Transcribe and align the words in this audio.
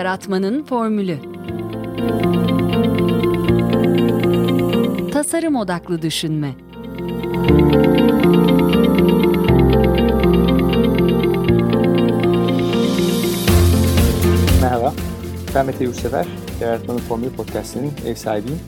yaratmanın 0.00 0.64
formülü. 0.64 1.18
Tasarım 5.12 5.56
odaklı 5.56 6.02
düşünme. 6.02 6.54
Merhaba, 14.62 14.94
ben 15.54 15.66
Mete 15.66 15.84
Yurtsever, 15.84 16.26
Yaratmanın 16.60 16.98
Formülü 16.98 17.30
Podcast'inin 17.30 17.92
ev 18.06 18.14
sahibiyim. 18.14 18.60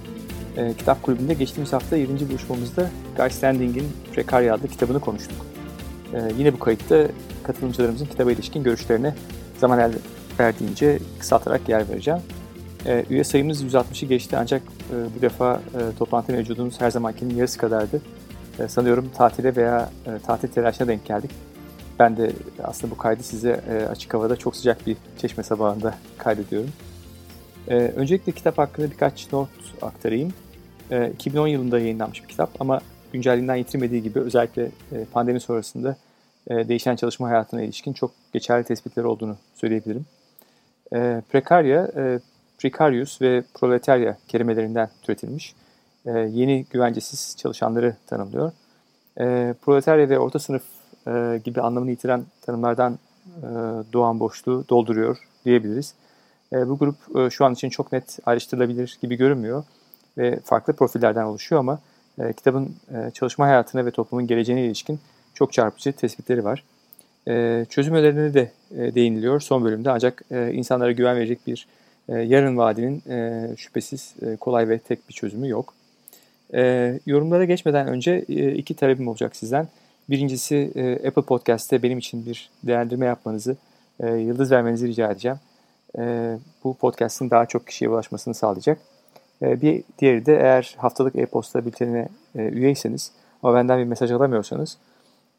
E, 0.57 0.75
kitap 0.75 1.03
kulübünde 1.03 1.35
geçtiğimiz 1.35 1.73
hafta 1.73 1.97
7. 1.97 2.29
buluşmamızda 2.29 2.91
Guy 3.17 3.31
Standing'in 3.31 3.89
Prekarya 4.15 4.55
adlı 4.55 4.69
kitabını 4.69 5.01
konuştuk. 5.01 5.47
E, 6.15 6.19
yine 6.39 6.53
bu 6.53 6.59
kayıtta 6.59 7.09
katılımcılarımızın 7.43 8.07
kitaba 8.07 8.33
ilişkin 8.33 8.63
görüşlerine 8.63 9.15
zaman 9.59 9.79
verdiğince 10.41 10.99
kısaltarak 11.19 11.69
yer 11.69 11.89
vereceğim. 11.89 12.21
E, 12.87 13.05
üye 13.11 13.25
sayımız 13.25 13.65
160'ı 13.65 14.09
geçti 14.09 14.37
ancak 14.39 14.63
e, 14.63 15.17
bu 15.17 15.23
defa 15.23 15.55
e, 15.55 15.99
toplantı 15.99 16.33
mevcudumuz 16.33 16.81
her 16.81 16.91
zamankinin 16.91 17.35
yarısı 17.35 17.59
kadardı. 17.59 18.03
E, 18.59 18.69
sanıyorum 18.69 19.11
tatile 19.17 19.57
veya 19.57 19.91
e, 20.07 20.19
tatil 20.27 20.49
telaşına 20.49 20.89
denk 20.89 21.05
geldik. 21.07 21.31
Ben 21.99 22.17
de 22.17 22.33
aslında 22.63 22.91
bu 22.91 22.97
kaydı 22.97 23.23
size 23.23 23.61
e, 23.71 23.87
açık 23.87 24.15
havada 24.15 24.37
çok 24.37 24.57
sıcak 24.57 24.87
bir 24.87 24.97
çeşme 25.19 25.43
sabahında 25.43 25.95
kaydediyorum. 26.19 26.71
E, 27.69 27.75
öncelikle 27.77 28.33
kitap 28.33 28.59
hakkında 28.59 28.91
birkaç 28.91 29.33
not 29.33 29.49
aktarayım. 29.83 30.33
E, 30.91 31.11
2010 31.11 31.47
yılında 31.47 31.79
yayınlanmış 31.79 32.23
bir 32.23 32.29
kitap 32.29 32.51
ama 32.61 32.81
güncelliğinden 33.13 33.57
yitirmediği 33.57 34.03
gibi 34.03 34.21
özellikle 34.21 34.65
e, 34.93 35.05
pandemi 35.13 35.41
sonrasında 35.41 35.97
e, 36.51 36.69
değişen 36.69 36.97
çalışma 36.97 37.29
hayatına 37.29 37.63
ilişkin 37.63 37.93
çok 37.93 38.11
geçerli 38.33 38.65
tespitler 38.65 39.05
olduğunu 39.05 39.37
söyleyebilirim. 39.55 40.07
E, 40.95 41.23
prekarya, 41.31 41.91
e, 41.97 42.21
precarious 42.59 43.23
ve 43.23 43.43
proletarya 43.55 44.17
kelimelerinden 44.29 44.89
türetilmiş. 45.03 45.55
E, 46.07 46.11
yeni 46.11 46.65
güvencesiz 46.71 47.37
çalışanları 47.39 47.97
tanımlıyor. 48.07 48.53
E, 49.21 49.55
proletarya 49.63 50.09
ve 50.09 50.19
orta 50.19 50.39
sınıf 50.39 50.63
e, 51.07 51.41
gibi 51.45 51.61
anlamını 51.61 51.91
yitiren 51.91 52.25
tanımlardan 52.43 52.99
e, 53.43 53.49
doğan 53.93 54.21
boşluğu 54.21 54.65
dolduruyor 54.69 55.19
diyebiliriz. 55.45 55.95
E, 56.53 56.69
bu 56.69 56.79
grup 56.79 56.97
e, 57.17 57.31
şu 57.31 57.45
an 57.45 57.53
için 57.53 57.69
çok 57.69 57.93
net 57.93 58.19
ayrıştırılabilir 58.27 58.99
gibi 59.03 59.17
görünmüyor 59.17 59.65
ve 60.19 60.41
farklı 60.45 60.73
profillerden 60.73 61.25
oluşuyor 61.25 61.61
ama 61.61 61.79
e, 62.19 62.33
kitabın 62.33 62.77
e, 62.95 63.11
çalışma 63.11 63.47
hayatına 63.47 63.87
ve 63.87 63.91
toplumun 63.91 64.27
geleceğine 64.27 64.65
ilişkin 64.65 65.01
çok 65.35 65.53
çarpıcı 65.53 65.93
tespitleri 65.93 66.45
var. 66.45 66.65
E, 67.29 67.67
çözüm 67.71 67.95
önerilerine 67.95 68.35
de 68.35 68.51
e, 68.77 68.95
değiniliyor 68.95 69.41
son 69.41 69.65
bölümde 69.65 69.91
ancak 69.91 70.23
e, 70.31 70.53
insanlara 70.53 70.93
güven 70.93 71.17
verecek 71.17 71.47
bir 71.47 71.67
e, 72.09 72.19
yarın 72.19 72.57
vadinin 72.57 73.03
e, 73.11 73.49
şüphesiz 73.57 74.15
kolay 74.41 74.69
ve 74.69 74.79
tek 74.79 75.09
bir 75.09 75.15
çözümü 75.15 75.49
yok. 75.49 75.75
Yorumlara 77.07 77.45
geçmeden 77.45 77.89
önce 77.89 78.21
iki 78.53 78.75
talebim 78.75 79.09
olacak 79.09 79.37
sizden. 79.37 79.69
Birincisi 80.11 80.73
Apple 81.09 81.23
Podcast'te 81.23 81.83
benim 81.83 81.99
için 81.99 82.27
bir 82.27 82.51
değerlendirme 82.63 83.07
yapmanızı, 83.07 83.57
yıldız 84.01 84.51
vermenizi 84.51 84.89
rica 84.89 85.11
edeceğim. 85.11 85.39
Bu 86.65 86.75
podcast'in 86.75 87.31
daha 87.31 87.47
çok 87.47 87.67
kişiye 87.67 87.91
ulaşmasını 87.91 88.35
sağlayacak. 88.35 88.79
Bir 89.43 89.83
diğeri 89.99 90.27
de 90.27 90.37
eğer 90.37 90.75
haftalık 90.79 91.17
e-posta 91.17 91.67
bültenine 91.67 92.09
üyeyseniz 92.35 93.13
ama 93.43 93.55
benden 93.55 93.79
bir 93.79 93.85
mesaj 93.85 94.11
alamıyorsanız, 94.11 94.79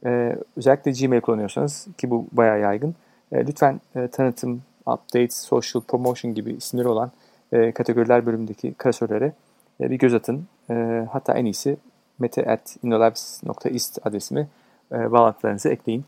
e, 0.06 0.36
özellikle 0.58 0.92
Gmail 0.92 1.22
kullanıyorsanız 1.22 1.88
ki 1.98 2.10
bu 2.10 2.28
bayağı 2.32 2.60
yaygın, 2.60 2.96
e, 3.32 3.48
lütfen 3.48 3.82
e, 3.96 4.08
tanıtım, 4.08 4.62
update, 4.82 5.30
social 5.30 5.82
promotion 5.82 6.34
gibi 6.34 6.52
isimleri 6.54 6.88
olan 6.88 7.12
e, 7.52 7.72
kategoriler 7.72 8.26
bölümündeki 8.26 8.74
klasörlere 8.74 9.34
e, 9.82 9.92
bir 9.92 9.96
göz 9.96 10.14
atın. 10.14 10.48
E, 10.70 11.08
hatta 11.12 11.34
en 11.34 11.46
iyisi 11.46 11.78
mete.inolabs.ist 12.20 14.00
adresimi 14.08 14.48
e, 14.92 15.12
bağlantılarınızı 15.12 15.70
ekleyin. 15.70 16.06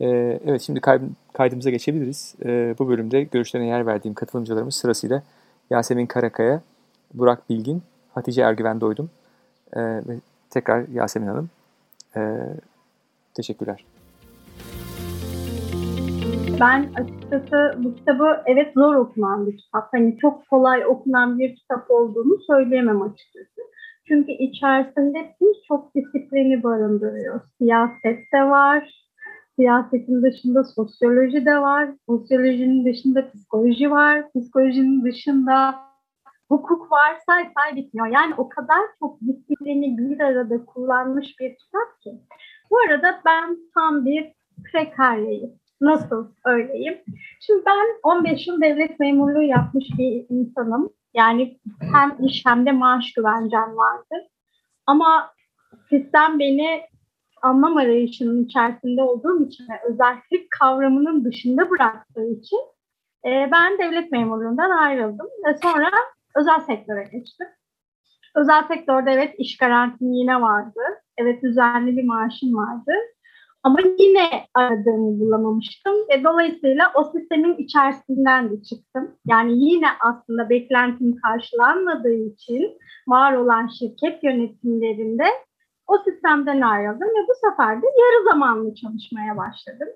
E, 0.00 0.06
evet 0.46 0.62
şimdi 0.62 0.80
kaydımıza 1.32 1.70
geçebiliriz. 1.70 2.34
E, 2.44 2.74
bu 2.78 2.88
bölümde 2.88 3.22
görüşlerine 3.22 3.66
yer 3.68 3.86
verdiğim 3.86 4.14
katılımcılarımız 4.14 4.74
sırasıyla 4.74 5.22
Yasemin 5.70 6.06
Karakaya, 6.06 6.62
Burak 7.14 7.50
Bilgin, 7.50 7.82
Hatice 8.14 8.42
Ergüven 8.42 8.80
Doydum 8.80 9.10
e, 9.72 9.80
ve 9.80 10.16
tekrar 10.50 10.88
Yasemin 10.88 11.26
Hanım. 11.26 11.50
E, 12.16 12.20
teşekkürler. 13.34 13.84
Ben 16.60 16.92
açıkçası 16.94 17.74
bu 17.84 17.94
kitabı 17.94 18.42
evet 18.46 18.72
zor 18.74 18.94
okunan 18.94 19.46
bir 19.46 19.56
kitap. 19.56 19.88
Hani 19.92 20.18
çok 20.18 20.48
kolay 20.48 20.86
okunan 20.86 21.38
bir 21.38 21.56
kitap 21.56 21.90
olduğunu 21.90 22.38
söyleyemem 22.46 23.02
açıkçası. 23.02 23.60
Çünkü 24.08 24.32
içerisinde 24.32 25.34
birçok 25.40 25.94
disiplini 25.94 26.62
barındırıyor. 26.62 27.40
Siyaset 27.58 28.32
de 28.32 28.42
var, 28.42 29.04
siyasetin 29.56 30.22
dışında 30.22 30.64
sosyoloji 30.64 31.46
de 31.46 31.58
var, 31.58 31.88
sosyolojinin 32.06 32.84
dışında 32.84 33.30
psikoloji 33.30 33.90
var, 33.90 34.24
psikolojinin 34.36 35.04
dışında 35.04 35.74
hukuk 36.48 36.92
var, 36.92 37.16
say 37.26 37.50
say 37.56 37.76
bitmiyor. 37.76 38.06
Yani 38.06 38.34
o 38.36 38.48
kadar 38.48 38.80
çok 38.98 39.20
disiplini 39.20 39.98
bir 39.98 40.20
arada 40.20 40.64
kullanmış 40.64 41.26
bir 41.40 41.56
kitap 41.56 42.00
ki. 42.02 42.10
Bu 42.74 42.78
arada 42.88 43.20
ben 43.24 43.58
tam 43.74 44.04
bir 44.04 44.32
prekaryayım. 44.72 45.52
Nasıl 45.80 46.26
öyleyim? 46.44 46.98
Şimdi 47.40 47.62
ben 47.66 47.86
15 48.02 48.46
yıl 48.46 48.60
devlet 48.60 49.00
memurluğu 49.00 49.42
yapmış 49.42 49.84
bir 49.98 50.26
insanım. 50.28 50.90
Yani 51.14 51.58
hem 51.92 52.24
iş 52.24 52.42
hem 52.46 52.66
de 52.66 52.72
maaş 52.72 53.12
güvencem 53.12 53.76
vardı. 53.76 54.28
Ama 54.86 55.30
sistem 55.90 56.38
beni 56.38 56.82
anlam 57.42 57.76
arayışının 57.76 58.44
içerisinde 58.44 59.02
olduğum 59.02 59.46
için 59.46 59.64
ve 59.64 59.92
özellik 59.92 60.50
kavramının 60.50 61.24
dışında 61.24 61.70
bıraktığı 61.70 62.26
için 62.26 62.60
e, 63.24 63.48
ben 63.52 63.78
devlet 63.78 64.12
memurluğundan 64.12 64.70
ayrıldım 64.70 65.26
ve 65.46 65.58
sonra 65.62 65.90
özel 66.36 66.60
sektöre 66.60 67.02
geçtim. 67.02 67.46
Özel 68.34 68.62
sektörde 68.68 69.10
evet 69.10 69.34
iş 69.38 69.56
garantim 69.56 70.12
yine 70.12 70.40
vardı. 70.40 70.80
Evet 71.18 71.42
düzenli 71.42 71.96
bir 71.96 72.04
maaşım 72.04 72.54
vardı. 72.54 72.92
Ama 73.62 73.78
yine 73.98 74.28
aradığımı 74.54 75.20
bulamamıştım. 75.20 75.94
ve 75.94 76.24
dolayısıyla 76.24 76.92
o 76.94 77.04
sistemin 77.04 77.56
içerisinden 77.56 78.50
de 78.50 78.62
çıktım. 78.62 79.16
Yani 79.26 79.52
yine 79.64 79.86
aslında 80.00 80.50
beklentim 80.50 81.16
karşılanmadığı 81.16 82.14
için 82.14 82.78
var 83.08 83.32
olan 83.32 83.68
şirket 83.78 84.24
yönetimlerinde 84.24 85.24
o 85.86 85.98
sistemden 85.98 86.60
ayrıldım 86.60 87.08
ve 87.08 87.28
bu 87.28 87.48
sefer 87.50 87.82
de 87.82 87.86
yarı 87.86 88.24
zamanlı 88.30 88.74
çalışmaya 88.74 89.36
başladım. 89.36 89.88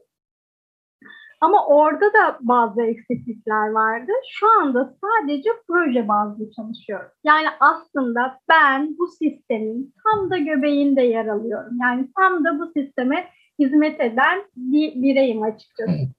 Ama 1.40 1.66
orada 1.66 2.06
da 2.06 2.38
bazı 2.40 2.82
eksiklikler 2.82 3.70
vardı. 3.70 4.12
Şu 4.30 4.46
anda 4.60 4.94
sadece 5.00 5.50
proje 5.66 6.08
bazlı 6.08 6.50
çalışıyorum. 6.50 7.10
Yani 7.24 7.46
aslında 7.60 8.40
ben 8.48 8.96
bu 8.98 9.06
sistemin 9.06 9.94
tam 10.04 10.30
da 10.30 10.38
göbeğinde 10.38 11.02
yer 11.02 11.26
alıyorum. 11.26 11.78
Yani 11.80 12.08
tam 12.16 12.44
da 12.44 12.58
bu 12.58 12.72
sisteme 12.76 13.28
hizmet 13.58 14.00
eden 14.00 14.42
bir 14.56 15.02
bireyim 15.02 15.42
açıkçası. 15.42 16.17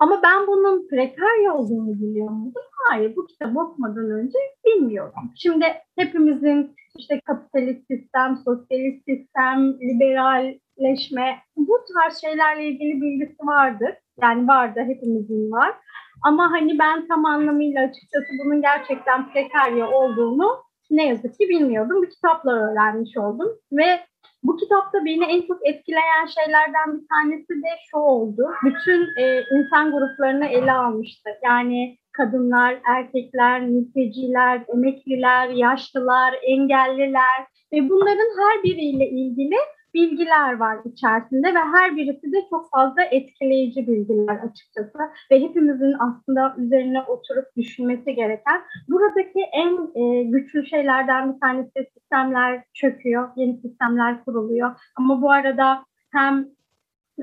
Ama 0.00 0.20
ben 0.22 0.46
bunun 0.46 0.88
prekarya 0.88 1.54
olduğunu 1.54 2.00
biliyor 2.00 2.30
muydum? 2.30 2.62
Hayır, 2.88 3.16
bu 3.16 3.26
kitabı 3.26 3.60
okumadan 3.60 4.10
önce 4.10 4.38
bilmiyordum. 4.66 5.32
Şimdi 5.36 5.66
hepimizin 5.98 6.74
işte 6.98 7.20
kapitalist 7.26 7.86
sistem, 7.86 8.36
sosyalist 8.44 9.04
sistem, 9.04 9.72
liberalleşme 9.80 11.38
bu 11.56 11.78
tarz 11.94 12.20
şeylerle 12.20 12.68
ilgili 12.68 13.00
bilgisi 13.00 13.46
vardır. 13.46 13.94
Yani 14.22 14.48
vardı, 14.48 14.80
hepimizin 14.86 15.50
var. 15.52 15.74
Ama 16.22 16.50
hani 16.50 16.78
ben 16.78 17.08
tam 17.08 17.24
anlamıyla 17.24 17.82
açıkçası 17.82 18.26
bunun 18.44 18.62
gerçekten 18.62 19.32
prekarya 19.32 19.90
olduğunu 19.90 20.64
ne 20.90 21.06
yazık 21.06 21.38
ki 21.38 21.48
bilmiyordum. 21.48 22.02
Bu 22.02 22.08
kitapla 22.08 22.52
öğrenmiş 22.52 23.16
oldum 23.16 23.48
ve 23.72 24.00
bu 24.42 24.56
kitapta 24.56 25.04
beni 25.04 25.24
en 25.24 25.46
çok 25.46 25.68
etkileyen 25.68 26.26
şeylerden 26.26 26.94
bir 26.94 27.08
tanesi 27.08 27.52
de 27.52 27.70
şu 27.90 27.96
oldu. 27.96 28.50
Bütün 28.64 29.00
e, 29.22 29.42
insan 29.52 29.92
gruplarını 29.92 30.46
ele 30.46 30.72
almıştı. 30.72 31.30
Yani 31.44 31.98
kadınlar, 32.12 32.78
erkekler, 32.96 33.60
mülteciler, 33.60 34.62
emekliler, 34.74 35.48
yaşlılar, 35.48 36.34
engelliler 36.42 37.46
ve 37.72 37.88
bunların 37.88 38.30
her 38.40 38.62
biriyle 38.62 39.08
ilgili 39.10 39.56
bilgiler 39.94 40.56
var 40.56 40.78
içerisinde 40.84 41.54
ve 41.54 41.58
her 41.58 41.96
birisi 41.96 42.32
de 42.32 42.36
çok 42.50 42.70
fazla 42.70 43.02
etkileyici 43.02 43.86
bilgiler 43.86 44.36
açıkçası. 44.36 44.98
Ve 45.30 45.40
hepimizin 45.40 45.94
aslında 45.98 46.54
üzerine 46.58 47.02
oturup 47.02 47.56
düşünmesi 47.56 48.14
gereken 48.14 48.60
buradaki 48.88 49.40
en 49.52 50.00
e, 50.02 50.22
güçlü 50.22 50.66
şeylerden 50.66 51.34
bir 51.34 51.40
tanesi 51.40 51.90
sistemler 51.94 52.64
çöküyor, 52.74 53.28
yeni 53.36 53.60
sistemler 53.60 54.24
kuruluyor. 54.24 54.70
Ama 54.96 55.22
bu 55.22 55.30
arada 55.30 55.84
hem 56.12 56.48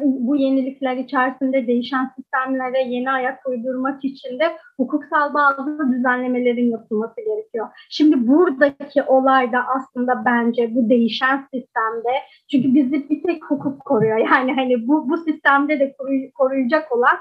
bu 0.04 0.36
yenilikler 0.36 0.98
içerisinde 0.98 1.68
değişen 1.68 2.12
sistemlere 2.16 2.84
yeni 2.84 3.12
ayak 3.12 3.48
uydurmak 3.48 4.06
için 4.06 4.40
de 4.40 4.58
hukuksal 4.78 5.34
bazı 5.34 5.92
düzenlemelerin 5.94 6.72
yapılması 6.72 7.16
gerekiyor. 7.16 7.68
Şimdi 7.90 8.28
buradaki 8.28 9.04
olay 9.04 9.52
da 9.52 9.66
aslında 9.76 10.26
bence 10.26 10.76
bu 10.76 10.90
değişen 10.90 11.48
sistemde 11.54 12.12
çünkü 12.52 12.76
bizi 12.76 13.10
bir 13.10 13.24
tek 13.24 13.46
hukuk 13.46 13.86
koruyor. 13.86 14.18
Yani 14.18 14.54
hani 14.54 14.88
bu, 14.88 15.10
bu 15.10 15.18
sistemde 15.18 15.80
de 15.80 15.96
koruyacak 16.36 16.92
olan 16.92 17.18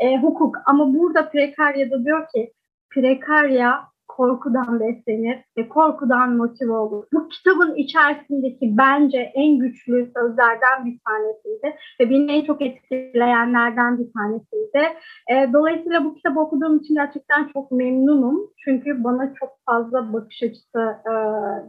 e, 0.00 0.18
hukuk. 0.18 0.56
Ama 0.66 0.94
burada 0.94 1.28
prekaryada 1.30 2.04
diyor 2.04 2.26
ki 2.34 2.52
prekarya 2.90 3.93
korkudan 4.16 4.80
beslenir 4.80 5.38
ve 5.58 5.68
korkudan 5.68 6.36
motive 6.36 6.72
olur. 6.72 7.04
Bu 7.12 7.28
kitabın 7.28 7.74
içerisindeki 7.74 8.76
bence 8.78 9.18
en 9.34 9.58
güçlü 9.58 10.10
sözlerden 10.16 10.84
bir 10.84 10.98
tanesiydi 11.06 11.76
ve 12.00 12.10
beni 12.10 12.32
en 12.32 12.44
çok 12.44 12.62
etkileyenlerden 12.62 13.98
bir 13.98 14.12
tanesiydi. 14.12 14.82
E, 15.30 15.52
dolayısıyla 15.52 16.04
bu 16.04 16.14
kitabı 16.14 16.40
okuduğum 16.40 16.78
için 16.78 16.94
gerçekten 16.94 17.48
çok 17.52 17.70
memnunum. 17.70 18.50
Çünkü 18.64 19.04
bana 19.04 19.34
çok 19.34 19.50
fazla 19.66 20.12
bakış 20.12 20.42
açısı 20.42 20.96
e, 21.06 21.12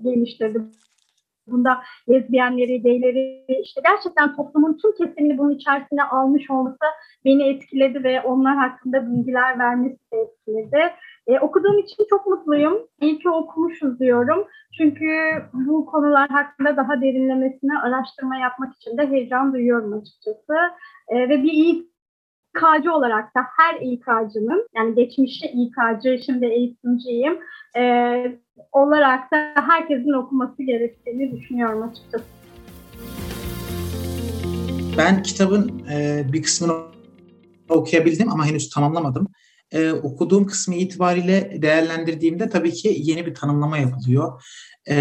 geliştirdi. 0.04 0.62
Bunda 1.48 1.82
lezbiyenleri, 2.10 2.82
gayleri, 2.82 3.46
işte 3.64 3.82
gerçekten 3.86 4.36
toplumun 4.36 4.78
tüm 4.82 4.92
kesimini 4.92 5.38
bunun 5.38 5.56
içerisine 5.56 6.04
almış 6.04 6.50
olması 6.50 6.86
beni 7.26 7.50
etkiledi 7.50 8.04
ve 8.04 8.22
onlar 8.22 8.58
hakkında 8.58 9.12
bilgiler 9.12 9.60
vermesi 9.60 9.98
de 10.14 10.18
etkiledi. 10.18 10.82
E, 11.27 11.39
okuduğum 11.39 11.80
için 11.80 12.06
çok 12.10 12.27
mutluyum. 12.27 12.77
İyi 13.01 13.19
ki 13.19 13.30
okumuşuz 13.30 14.00
diyorum. 14.00 14.48
Çünkü 14.77 15.07
bu 15.54 15.86
konular 15.86 16.30
hakkında 16.30 16.77
daha 16.77 17.01
derinlemesine 17.01 17.80
araştırma 17.80 18.38
yapmak 18.38 18.75
için 18.75 18.98
de 18.98 19.07
heyecan 19.10 19.54
duyuyorum 19.54 19.94
açıkçası. 19.94 20.54
E, 21.07 21.30
ve 21.30 21.44
bir 21.44 21.54
İK'cı 21.54 22.94
olarak 22.94 23.36
da 23.36 23.42
her 23.57 23.81
İK'cının, 23.81 24.68
yani 24.75 24.95
geçmişte 24.95 25.51
İK'cı, 25.51 26.24
şimdi 26.25 26.45
eğitimciyim, 26.45 27.39
e, 27.77 27.81
olarak 28.72 29.31
da 29.31 29.54
herkesin 29.56 30.13
okuması 30.13 30.63
gerektiğini 30.63 31.31
düşünüyorum 31.31 31.83
açıkçası. 31.83 32.25
Ben 34.98 35.24
kitabın 35.24 35.81
e, 35.92 36.24
bir 36.33 36.44
kısmını 36.44 36.74
okuyabildim 37.69 38.31
ama 38.31 38.45
henüz 38.45 38.69
tamamlamadım 38.69 39.27
e, 39.75 39.92
okuduğum 39.92 40.45
kısmı 40.45 40.75
itibariyle 40.75 41.62
değerlendirdiğimde 41.62 42.50
tabii 42.50 42.74
ki 42.74 42.95
yeni 42.98 43.25
bir 43.25 43.36
tanımlama 43.36 43.77
yapılıyor. 43.77 44.44
E, 44.89 44.95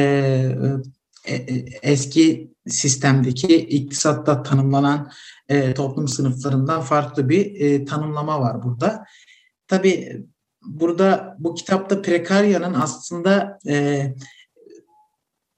e, 1.26 1.34
e, 1.34 1.64
eski 1.82 2.50
sistemdeki 2.68 3.56
iktisatta 3.56 4.42
tanımlanan 4.42 5.10
e, 5.48 5.74
toplum 5.74 6.08
sınıflarından 6.08 6.80
farklı 6.80 7.28
bir 7.28 7.60
e, 7.60 7.84
tanımlama 7.84 8.40
var 8.40 8.62
burada. 8.62 9.04
Tabii 9.68 10.24
burada 10.66 11.36
bu 11.38 11.54
kitapta 11.54 12.02
prekaryanın 12.02 12.74
aslında 12.74 13.58
e, 13.68 14.06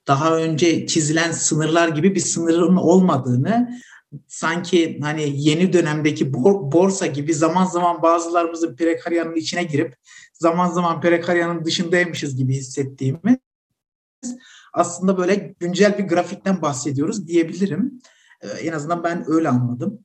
daha 0.07 0.37
önce 0.37 0.87
çizilen 0.87 1.31
sınırlar 1.31 1.87
gibi 1.87 2.15
bir 2.15 2.19
sınırın 2.19 2.75
olmadığını 2.75 3.81
sanki 4.27 4.99
hani 5.01 5.33
yeni 5.35 5.73
dönemdeki 5.73 6.33
borsa 6.33 7.05
gibi 7.05 7.33
zaman 7.33 7.65
zaman 7.65 8.01
bazılarımızın 8.01 8.75
prekaryanın 8.75 9.35
içine 9.35 9.63
girip 9.63 9.95
zaman 10.33 10.71
zaman 10.71 11.01
prekaryanın 11.01 11.65
dışındaymışız 11.65 12.35
gibi 12.35 12.55
hissettiğimiz 12.55 13.37
aslında 14.73 15.17
böyle 15.17 15.35
güncel 15.59 15.97
bir 15.97 16.03
grafikten 16.03 16.61
bahsediyoruz 16.61 17.27
diyebilirim. 17.27 18.01
Ee, 18.41 18.47
en 18.47 18.73
azından 18.73 19.03
ben 19.03 19.23
öyle 19.27 19.49
anladım. 19.49 19.99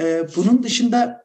Ee, 0.00 0.26
bunun 0.36 0.62
dışında 0.62 1.24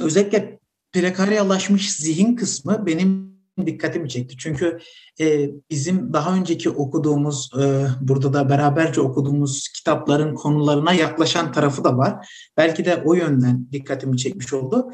özellikle 0.00 0.58
prekaryalaşmış 0.92 1.92
zihin 1.92 2.36
kısmı 2.36 2.86
benim 2.86 3.37
dikkatimi 3.66 4.08
çekti. 4.08 4.36
Çünkü 4.38 4.78
e, 5.20 5.50
bizim 5.70 6.12
daha 6.12 6.34
önceki 6.34 6.70
okuduğumuz, 6.70 7.50
e, 7.60 7.86
burada 8.00 8.32
da 8.32 8.48
beraberce 8.48 9.00
okuduğumuz 9.00 9.68
kitapların 9.68 10.34
konularına 10.34 10.92
yaklaşan 10.92 11.52
tarafı 11.52 11.84
da 11.84 11.98
var. 11.98 12.28
Belki 12.56 12.84
de 12.84 13.02
o 13.04 13.14
yönden 13.14 13.66
dikkatimi 13.72 14.18
çekmiş 14.18 14.52
oldu. 14.52 14.92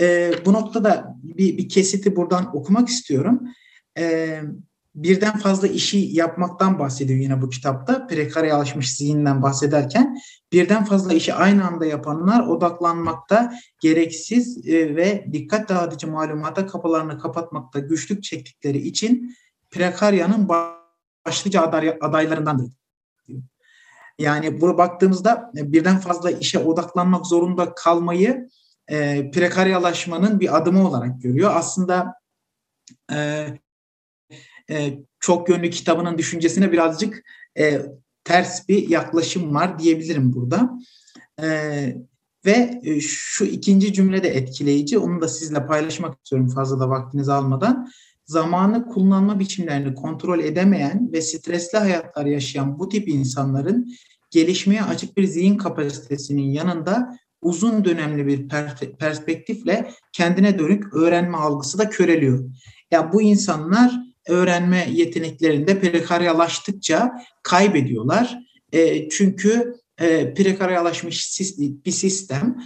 E, 0.00 0.32
bu 0.46 0.52
noktada 0.52 1.14
bir, 1.22 1.58
bir 1.58 1.68
kesiti 1.68 2.16
buradan 2.16 2.56
okumak 2.56 2.88
istiyorum. 2.88 3.40
E, 3.98 4.40
birden 4.94 5.38
fazla 5.38 5.68
işi 5.68 5.98
yapmaktan 5.98 6.78
bahsediyor 6.78 7.20
yine 7.20 7.42
bu 7.42 7.50
kitapta. 7.50 8.06
Prekarya 8.06 8.56
alışmış 8.56 8.96
zihinden 8.96 9.42
bahsederken 9.42 10.18
birden 10.52 10.84
fazla 10.84 11.14
işi 11.14 11.34
aynı 11.34 11.66
anda 11.66 11.86
yapanlar 11.86 12.46
odaklanmakta, 12.46 13.54
gereksiz 13.80 14.68
e, 14.68 14.96
ve 14.96 15.26
dikkat 15.32 15.68
dağıtıcı 15.68 16.06
malumata 16.06 16.66
kapılarını 16.66 17.18
kapatmakta 17.18 17.78
güçlük 17.78 18.22
çektikleri 18.22 18.78
için 18.78 19.36
prekaryanın 19.70 20.48
başlıca 21.26 21.62
aday, 21.62 21.98
adaylarındandır. 22.00 22.72
Yani 24.18 24.60
bunu 24.60 24.78
baktığımızda 24.78 25.52
e, 25.56 25.72
birden 25.72 25.98
fazla 25.98 26.30
işe 26.30 26.58
odaklanmak 26.58 27.26
zorunda 27.26 27.74
kalmayı 27.74 28.48
e, 28.88 29.30
prekaryalaşmanın 29.30 30.40
bir 30.40 30.56
adımı 30.56 30.88
olarak 30.88 31.22
görüyor. 31.22 31.52
Aslında 31.54 32.14
e, 33.12 33.46
e, 34.70 34.98
çok 35.20 35.48
yönlü 35.48 35.70
kitabının 35.70 36.18
düşüncesine 36.18 36.72
birazcık 36.72 37.24
e, 37.58 37.82
ters 38.24 38.68
bir 38.68 38.88
yaklaşım 38.88 39.54
var 39.54 39.78
diyebilirim 39.78 40.32
burada. 40.32 40.78
E, 41.42 41.48
ve 42.46 42.80
şu 43.00 43.44
ikinci 43.44 43.92
cümle 43.92 44.22
de 44.22 44.28
etkileyici. 44.28 44.98
Onu 44.98 45.20
da 45.20 45.28
sizle 45.28 45.66
paylaşmak 45.66 46.16
istiyorum 46.16 46.48
fazla 46.48 46.80
da 46.80 46.88
vaktinizi 46.88 47.32
almadan. 47.32 47.88
Zamanı 48.26 48.86
kullanma 48.86 49.38
biçimlerini 49.38 49.94
kontrol 49.94 50.38
edemeyen 50.38 51.12
ve 51.12 51.22
stresli 51.22 51.78
hayatlar 51.78 52.26
yaşayan 52.26 52.78
bu 52.78 52.88
tip 52.88 53.08
insanların 53.08 53.92
gelişmeye 54.30 54.82
açık 54.82 55.16
bir 55.16 55.24
zihin 55.24 55.56
kapasitesinin 55.56 56.52
yanında 56.52 57.18
uzun 57.42 57.84
dönemli 57.84 58.26
bir 58.26 58.48
perspektifle 58.98 59.90
kendine 60.12 60.58
dönük 60.58 60.94
öğrenme 60.94 61.36
algısı 61.36 61.78
da 61.78 61.90
köreliyor. 61.90 62.38
Ya 62.38 62.50
yani 62.90 63.12
bu 63.12 63.22
insanlar 63.22 63.92
öğrenme 64.28 64.88
yeteneklerinde 64.92 65.80
prekaryalaştıkça 65.80 67.12
kaybediyorlar. 67.42 68.38
E, 68.72 69.08
çünkü 69.08 69.74
e, 70.00 70.34
prekaryalaşmış 70.34 71.40
bir 71.60 71.90
sistem 71.92 72.56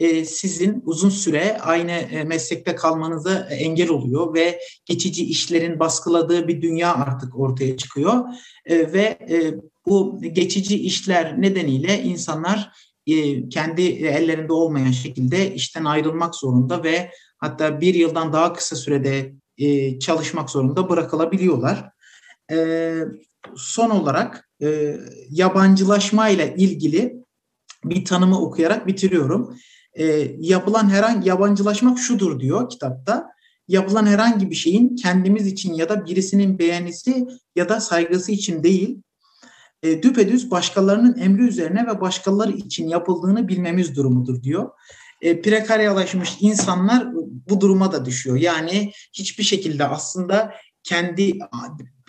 e, 0.00 0.24
sizin 0.24 0.82
uzun 0.86 1.10
süre 1.10 1.58
aynı 1.60 1.90
e, 1.90 2.24
meslekte 2.24 2.74
kalmanıza 2.74 3.40
engel 3.40 3.88
oluyor 3.88 4.34
ve 4.34 4.60
geçici 4.86 5.24
işlerin 5.24 5.78
baskıladığı 5.78 6.48
bir 6.48 6.62
dünya 6.62 6.94
artık 6.94 7.38
ortaya 7.38 7.76
çıkıyor 7.76 8.24
e, 8.66 8.92
ve 8.92 9.18
e, 9.30 9.54
bu 9.86 10.22
geçici 10.22 10.78
işler 10.78 11.42
nedeniyle 11.42 12.02
insanlar 12.02 12.72
e, 13.06 13.48
kendi 13.48 13.82
ellerinde 13.82 14.52
olmayan 14.52 14.90
şekilde 14.90 15.54
işten 15.54 15.84
ayrılmak 15.84 16.34
zorunda 16.34 16.84
ve 16.84 17.10
hatta 17.38 17.80
bir 17.80 17.94
yıldan 17.94 18.32
daha 18.32 18.52
kısa 18.52 18.76
sürede 18.76 19.32
e, 19.60 19.98
çalışmak 19.98 20.50
zorunda 20.50 20.88
bırakılabiliyorlar. 20.88 21.90
E, 22.52 22.98
son 23.56 23.90
olarak 23.90 24.50
e, 24.62 24.96
yabancılaşma 25.30 26.28
ile 26.28 26.54
ilgili 26.56 27.16
bir 27.84 28.04
tanımı 28.04 28.40
okuyarak 28.40 28.86
bitiriyorum. 28.86 29.56
E, 29.94 30.04
yapılan 30.38 30.90
herhangi 30.90 31.28
yabancılaşmak 31.28 31.98
şudur 31.98 32.40
diyor 32.40 32.68
kitapta. 32.68 33.30
Yapılan 33.68 34.06
herhangi 34.06 34.50
bir 34.50 34.54
şeyin 34.54 34.96
kendimiz 34.96 35.46
için 35.46 35.74
ya 35.74 35.88
da 35.88 36.06
birisinin 36.06 36.58
beğenisi 36.58 37.26
ya 37.56 37.68
da 37.68 37.80
saygısı 37.80 38.32
için 38.32 38.62
değil, 38.62 39.02
e, 39.82 40.02
düpedüz 40.02 40.50
başkalarının 40.50 41.18
emri 41.18 41.42
üzerine 41.42 41.86
ve 41.86 42.00
başkaları 42.00 42.52
için 42.52 42.88
yapıldığını 42.88 43.48
bilmemiz 43.48 43.96
durumudur 43.96 44.42
diyor 44.42 44.70
e, 45.22 45.42
prekaryalaşmış 45.42 46.36
insanlar 46.40 47.06
bu 47.48 47.60
duruma 47.60 47.92
da 47.92 48.04
düşüyor. 48.04 48.36
Yani 48.36 48.92
hiçbir 49.12 49.44
şekilde 49.44 49.84
aslında 49.84 50.54
kendi 50.82 51.38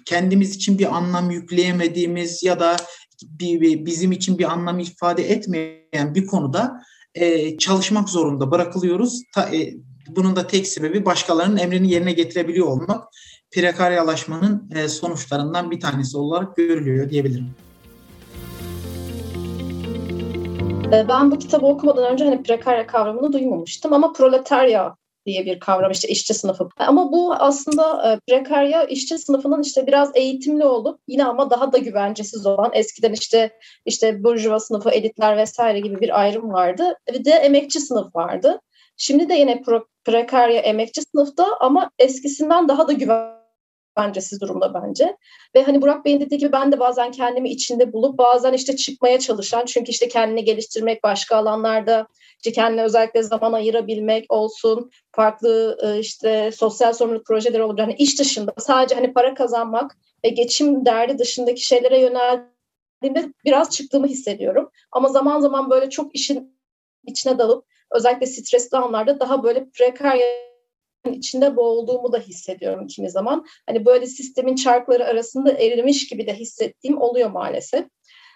kendimiz 0.05 0.55
için 0.55 0.79
bir 0.79 0.95
anlam 0.95 1.31
yükleyemediğimiz 1.31 2.43
ya 2.43 2.59
da 2.59 2.77
bir, 3.23 3.85
bizim 3.85 4.11
için 4.11 4.37
bir 4.39 4.51
anlam 4.51 4.79
ifade 4.79 5.31
etmeyen 5.31 6.15
bir 6.15 6.25
konuda 6.25 6.81
e, 7.15 7.57
çalışmak 7.57 8.09
zorunda 8.09 8.51
bırakılıyoruz. 8.51 9.21
Ta, 9.35 9.55
e, 9.55 9.73
bunun 10.07 10.35
da 10.35 10.47
tek 10.47 10.67
sebebi 10.67 11.05
başkalarının 11.05 11.57
emrini 11.57 11.91
yerine 11.91 12.13
getirebiliyor 12.13 12.67
olmak. 12.67 13.03
Prekaryalaşmanın 13.51 14.69
e, 14.75 14.87
sonuçlarından 14.87 15.71
bir 15.71 15.79
tanesi 15.79 16.17
olarak 16.17 16.55
görülüyor 16.55 17.09
diyebilirim. 17.09 17.55
Ben 20.91 21.31
bu 21.31 21.39
kitabı 21.39 21.65
okumadan 21.65 22.11
önce 22.11 22.25
hani 22.25 22.43
prekarya 22.43 22.87
kavramını 22.87 23.33
duymamıştım 23.33 23.93
ama 23.93 24.13
proletarya 24.13 24.95
diye 25.25 25.45
bir 25.45 25.59
kavram 25.59 25.91
işte 25.91 26.07
işçi 26.07 26.33
sınıfı. 26.33 26.69
Ama 26.77 27.11
bu 27.11 27.33
aslında 27.33 28.11
e, 28.11 28.19
prekarya 28.27 28.83
işçi 28.83 29.17
sınıfının 29.17 29.61
işte 29.61 29.87
biraz 29.87 30.11
eğitimli 30.15 30.65
olup 30.65 30.99
yine 31.07 31.25
ama 31.25 31.49
daha 31.49 31.73
da 31.73 31.77
güvencesiz 31.77 32.45
olan 32.45 32.71
eskiden 32.73 33.13
işte 33.13 33.51
işte 33.85 34.23
burjuva 34.23 34.59
sınıfı, 34.59 34.89
elitler 34.89 35.37
vesaire 35.37 35.79
gibi 35.79 36.01
bir 36.01 36.21
ayrım 36.21 36.53
vardı. 36.53 36.95
Bir 37.13 37.25
de 37.25 37.31
emekçi 37.31 37.79
sınıf 37.79 38.15
vardı. 38.15 38.59
Şimdi 38.97 39.29
de 39.29 39.33
yine 39.33 39.61
prekarya 40.05 40.61
emekçi 40.61 41.01
sınıfta 41.01 41.45
ama 41.59 41.89
eskisinden 41.99 42.67
daha 42.67 42.87
da 42.87 42.93
güven 42.93 43.40
güvencesiz 43.97 44.41
durumda 44.41 44.73
bence. 44.73 45.17
Ve 45.55 45.63
hani 45.63 45.81
Burak 45.81 46.05
Bey'in 46.05 46.19
dediği 46.19 46.37
gibi 46.37 46.51
ben 46.51 46.71
de 46.71 46.79
bazen 46.79 47.11
kendimi 47.11 47.49
içinde 47.49 47.93
bulup 47.93 48.17
bazen 48.17 48.53
işte 48.53 48.75
çıkmaya 48.75 49.19
çalışan 49.19 49.65
çünkü 49.65 49.91
işte 49.91 50.07
kendini 50.07 50.43
geliştirmek 50.43 51.03
başka 51.03 51.35
alanlarda 51.35 52.07
işte 52.37 52.51
kendine 52.51 52.83
özellikle 52.83 53.23
zaman 53.23 53.53
ayırabilmek 53.53 54.31
olsun 54.31 54.91
farklı 55.11 55.77
e, 55.83 55.99
işte 55.99 56.51
sosyal 56.55 56.93
sorumluluk 56.93 57.25
projeleri 57.25 57.63
olur. 57.63 57.79
Hani 57.79 57.93
iş 57.93 58.19
dışında 58.19 58.53
sadece 58.57 58.95
hani 58.95 59.13
para 59.13 59.33
kazanmak 59.33 59.97
ve 60.23 60.29
geçim 60.29 60.85
derdi 60.85 61.19
dışındaki 61.19 61.65
şeylere 61.65 61.99
yöneldiğimde 61.99 63.33
biraz 63.45 63.69
çıktığımı 63.69 64.07
hissediyorum. 64.07 64.69
Ama 64.91 65.09
zaman 65.09 65.39
zaman 65.39 65.69
böyle 65.69 65.89
çok 65.89 66.15
işin 66.15 66.57
içine 67.07 67.37
dalıp 67.37 67.65
özellikle 67.91 68.25
stresli 68.25 68.77
anlarda 68.77 69.19
daha 69.19 69.43
böyle 69.43 69.69
prekarya 69.69 70.50
içinde 71.09 71.55
boğulduğumu 71.55 72.13
da 72.13 72.19
hissediyorum 72.19 72.87
kimi 72.87 73.11
zaman. 73.11 73.45
Hani 73.67 73.85
böyle 73.85 74.05
sistemin 74.05 74.55
çarkları 74.55 75.05
arasında 75.05 75.51
erimiş 75.51 76.07
gibi 76.07 76.27
de 76.27 76.33
hissettiğim 76.33 77.01
oluyor 77.01 77.29
maalesef. 77.29 77.85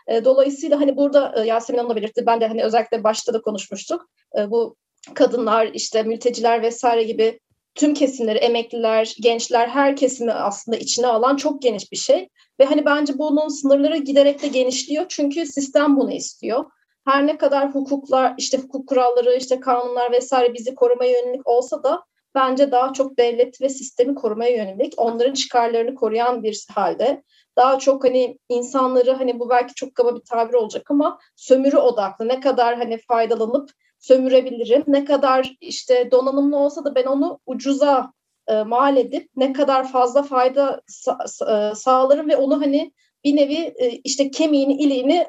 E, 0.08 0.26
dolayısıyla 0.26 0.80
hani 0.80 0.98
burada 0.98 1.34
e, 1.38 1.48
Yasemin 1.48 1.78
Hanım 1.78 1.92
da 1.92 1.96
belirtti. 1.96 2.26
Ben 2.26 2.42
de 2.42 2.48
hani 2.48 2.64
özellikle 2.64 3.04
başta 3.04 3.34
da 3.34 3.42
konuşmuştuk. 3.42 4.10
E, 4.40 4.52
bu 4.52 4.76
kadınlar, 5.14 5.70
işte 5.74 6.04
mülteciler 6.04 6.62
vesaire 6.62 7.04
gibi 7.04 7.40
tüm 7.76 7.94
kesimleri, 7.94 8.38
emekliler, 8.38 9.16
gençler, 9.22 9.68
her 9.68 9.96
kesimi 9.96 10.32
aslında 10.32 10.78
içine 10.78 11.08
alan 11.08 11.36
çok 11.36 11.62
geniş 11.62 11.92
bir 11.92 11.98
şey. 11.98 12.30
Ve 12.60 12.66
hani 12.66 12.86
bence 12.86 13.18
bunun 13.18 13.48
sınırları 13.48 13.98
giderek 13.98 14.42
de 14.42 14.48
genişliyor. 14.48 15.06
Çünkü 15.10 15.46
sistem 15.46 15.98
bunu 15.98 16.12
istiyor. 16.12 16.66
Her 17.06 17.28
ne 17.28 17.38
kadar 17.38 17.76
hukuklar, 17.76 18.34
işte 18.38 18.58
hukuk 18.58 18.90
kuralları, 18.90 19.36
işte 19.36 19.60
kanunlar 19.60 20.12
vesaire 20.12 20.54
bizi 20.54 20.76
korumaya 20.76 21.12
yönelik 21.12 21.48
olsa 21.48 21.84
da 21.84 22.04
bence 22.36 22.72
daha 22.72 22.94
çok 22.94 23.18
devlet 23.18 23.62
ve 23.62 23.70
sistemi 23.70 24.16
korumaya 24.16 24.52
yönelik, 24.52 24.94
onların 24.98 25.34
çıkarlarını 25.34 25.96
koruyan 25.96 26.44
bir 26.44 26.66
halde. 26.76 27.24
Daha 27.58 27.80
çok 27.80 28.04
hani 28.04 28.38
insanları 28.50 29.12
hani 29.12 29.40
bu 29.40 29.50
belki 29.50 29.74
çok 29.74 29.96
kaba 29.96 30.16
bir 30.16 30.22
tabir 30.22 30.54
olacak 30.54 30.92
ama 30.92 31.20
sömürü 31.36 31.78
odaklı 31.78 32.28
ne 32.28 32.40
kadar 32.40 32.78
hani 32.78 32.98
faydalanıp 32.98 33.70
sömürebilirim, 34.00 34.84
ne 34.88 35.06
kadar 35.06 35.56
işte 35.62 36.12
donanımlı 36.12 36.58
olsa 36.58 36.86
da 36.86 36.96
ben 36.96 37.06
onu 37.06 37.40
ucuza 37.46 38.12
e, 38.48 38.64
mal 38.64 38.98
edip 38.98 39.30
ne 39.36 39.54
kadar 39.54 39.92
fazla 39.92 40.24
fayda 40.24 40.82
sa- 40.90 41.72
e, 41.72 41.76
sağlarım 41.76 42.30
ve 42.30 42.38
onu 42.38 42.62
hani 42.62 42.94
bir 43.24 43.36
nevi 43.36 43.56
e, 43.56 43.90
işte 43.90 44.32
kemiğini, 44.32 44.74
iliğini 44.74 45.28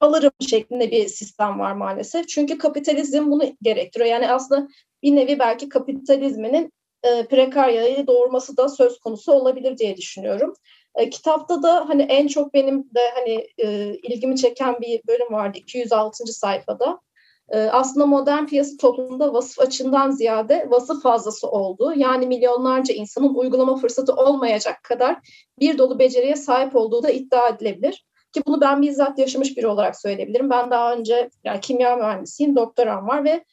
alırım 0.00 0.32
şeklinde 0.48 0.90
bir 0.90 1.08
sistem 1.08 1.58
var 1.58 1.72
maalesef. 1.72 2.28
Çünkü 2.28 2.58
kapitalizm 2.58 3.30
bunu 3.30 3.56
gerektiriyor. 3.62 4.10
Yani 4.10 4.30
aslında 4.30 4.68
bir 5.02 5.16
nevi 5.16 5.38
belki 5.38 5.68
kapitalizminin 5.68 6.72
e, 7.02 7.26
prekaryayı 7.26 8.06
doğurması 8.06 8.56
da 8.56 8.68
söz 8.68 8.98
konusu 8.98 9.32
olabilir 9.32 9.78
diye 9.78 9.96
düşünüyorum. 9.96 10.54
E, 10.94 11.10
kitapta 11.10 11.62
da 11.62 11.88
hani 11.88 12.02
en 12.02 12.26
çok 12.26 12.54
benim 12.54 12.82
de 12.82 13.10
hani 13.14 13.46
e, 13.58 13.94
ilgimi 13.94 14.36
çeken 14.36 14.80
bir 14.80 15.00
bölüm 15.08 15.32
vardı 15.32 15.58
206. 15.58 16.26
sayfada. 16.26 17.00
E, 17.48 17.58
aslında 17.58 18.06
modern 18.06 18.46
piyasa 18.46 18.76
toplumunda 18.76 19.34
vasıf 19.34 19.60
açından 19.60 20.10
ziyade 20.10 20.66
vasıf 20.70 21.02
fazlası 21.02 21.48
olduğu 21.48 21.92
yani 21.96 22.26
milyonlarca 22.26 22.94
insanın 22.94 23.34
uygulama 23.34 23.76
fırsatı 23.76 24.12
olmayacak 24.12 24.82
kadar 24.82 25.16
bir 25.60 25.78
dolu 25.78 25.98
beceriye 25.98 26.36
sahip 26.36 26.76
olduğu 26.76 27.02
da 27.02 27.10
iddia 27.10 27.48
edilebilir. 27.48 28.06
Ki 28.36 28.42
bunu 28.46 28.60
ben 28.60 28.82
bizzat 28.82 29.18
yaşamış 29.18 29.56
biri 29.56 29.66
olarak 29.66 30.00
söyleyebilirim. 30.00 30.50
Ben 30.50 30.70
daha 30.70 30.94
önce 30.94 31.30
yani 31.44 31.60
kimya 31.60 31.96
mühendisiyim, 31.96 32.56
doktoram 32.56 33.08
var 33.08 33.24
ve 33.24 33.44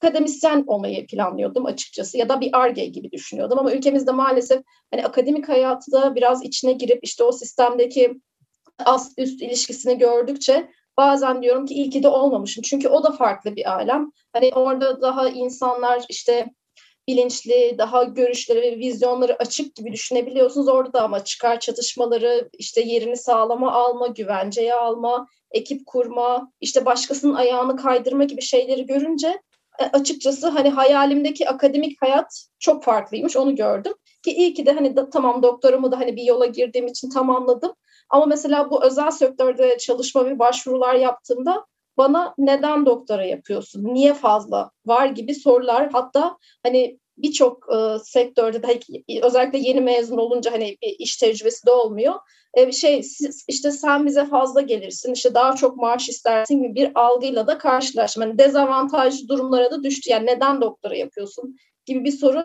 akademisyen 0.00 0.64
olmayı 0.66 1.06
planlıyordum 1.06 1.66
açıkçası 1.66 2.18
ya 2.18 2.28
da 2.28 2.40
bir 2.40 2.50
ARGE 2.52 2.86
gibi 2.86 3.12
düşünüyordum 3.12 3.58
ama 3.58 3.72
ülkemizde 3.72 4.10
maalesef 4.10 4.62
hani 4.90 5.06
akademik 5.06 5.48
hayatı 5.48 5.92
da 5.92 6.14
biraz 6.14 6.44
içine 6.44 6.72
girip 6.72 7.04
işte 7.04 7.24
o 7.24 7.32
sistemdeki 7.32 8.20
ast 8.78 9.18
üst 9.18 9.42
ilişkisini 9.42 9.98
gördükçe 9.98 10.70
bazen 10.96 11.42
diyorum 11.42 11.66
ki 11.66 11.74
iyi 11.74 11.90
ki 11.90 12.02
de 12.02 12.08
olmamışım. 12.08 12.62
Çünkü 12.62 12.88
o 12.88 13.04
da 13.04 13.10
farklı 13.10 13.56
bir 13.56 13.72
alem. 13.72 14.10
Hani 14.32 14.50
orada 14.54 15.02
daha 15.02 15.28
insanlar 15.28 16.04
işte 16.08 16.50
bilinçli, 17.08 17.74
daha 17.78 18.04
görüşleri 18.04 18.62
ve 18.62 18.78
vizyonları 18.78 19.36
açık 19.38 19.74
gibi 19.74 19.92
düşünebiliyorsunuz. 19.92 20.68
Orada 20.68 20.92
da 20.92 21.02
ama 21.02 21.24
çıkar 21.24 21.60
çatışmaları, 21.60 22.48
işte 22.58 22.80
yerini 22.80 23.16
sağlama 23.16 23.72
alma, 23.72 24.06
güvenceye 24.06 24.74
alma, 24.74 25.26
ekip 25.50 25.86
kurma, 25.86 26.52
işte 26.60 26.84
başkasının 26.84 27.34
ayağını 27.34 27.76
kaydırma 27.76 28.24
gibi 28.24 28.42
şeyleri 28.42 28.86
görünce 28.86 29.40
e, 29.78 29.84
açıkçası 29.84 30.48
hani 30.48 30.70
hayalimdeki 30.70 31.48
akademik 31.48 32.02
hayat 32.02 32.46
çok 32.58 32.84
farklıymış 32.84 33.36
onu 33.36 33.56
gördüm. 33.56 33.92
Ki 34.24 34.32
iyi 34.32 34.54
ki 34.54 34.66
de 34.66 34.72
hani 34.72 34.96
da, 34.96 35.10
tamam 35.10 35.42
doktoramı 35.42 35.92
da 35.92 35.98
hani 35.98 36.16
bir 36.16 36.22
yola 36.22 36.46
girdiğim 36.46 36.86
için 36.86 37.10
tamamladım. 37.10 37.72
Ama 38.10 38.26
mesela 38.26 38.70
bu 38.70 38.84
özel 38.84 39.10
sektörde 39.10 39.78
çalışma 39.78 40.26
ve 40.26 40.38
başvurular 40.38 40.94
yaptığımda 40.94 41.66
bana 41.96 42.34
neden 42.38 42.86
doktora 42.86 43.24
yapıyorsun? 43.24 43.84
Niye 43.84 44.14
fazla 44.14 44.70
var 44.86 45.06
gibi 45.06 45.34
sorular. 45.34 45.90
Hatta 45.92 46.38
hani 46.62 46.98
birçok 47.18 47.66
e, 47.74 47.98
sektörde 48.04 48.62
de 48.62 48.80
özellikle 49.22 49.58
yeni 49.58 49.80
mezun 49.80 50.18
olunca 50.18 50.52
hani 50.52 50.76
bir 50.82 50.96
iş 50.98 51.16
tecrübesi 51.16 51.66
de 51.66 51.70
olmuyor. 51.70 52.14
E, 52.54 52.72
şey 52.72 53.02
işte 53.48 53.70
sen 53.70 54.06
bize 54.06 54.26
fazla 54.26 54.60
gelirsin, 54.60 55.12
işte 55.12 55.34
daha 55.34 55.56
çok 55.56 55.76
maaş 55.76 56.08
istersin 56.08 56.62
gibi 56.62 56.74
bir 56.74 56.90
algıyla 56.94 57.46
da 57.46 57.58
karşılaştım. 57.58 58.22
Yani 58.22 58.38
dezavantajlı 58.38 59.28
durumlara 59.28 59.70
da 59.70 59.82
düştü. 59.82 60.10
Yani 60.10 60.26
neden 60.26 60.60
doktora 60.60 60.96
yapıyorsun 60.96 61.56
gibi 61.86 62.04
bir 62.04 62.12
soru 62.12 62.44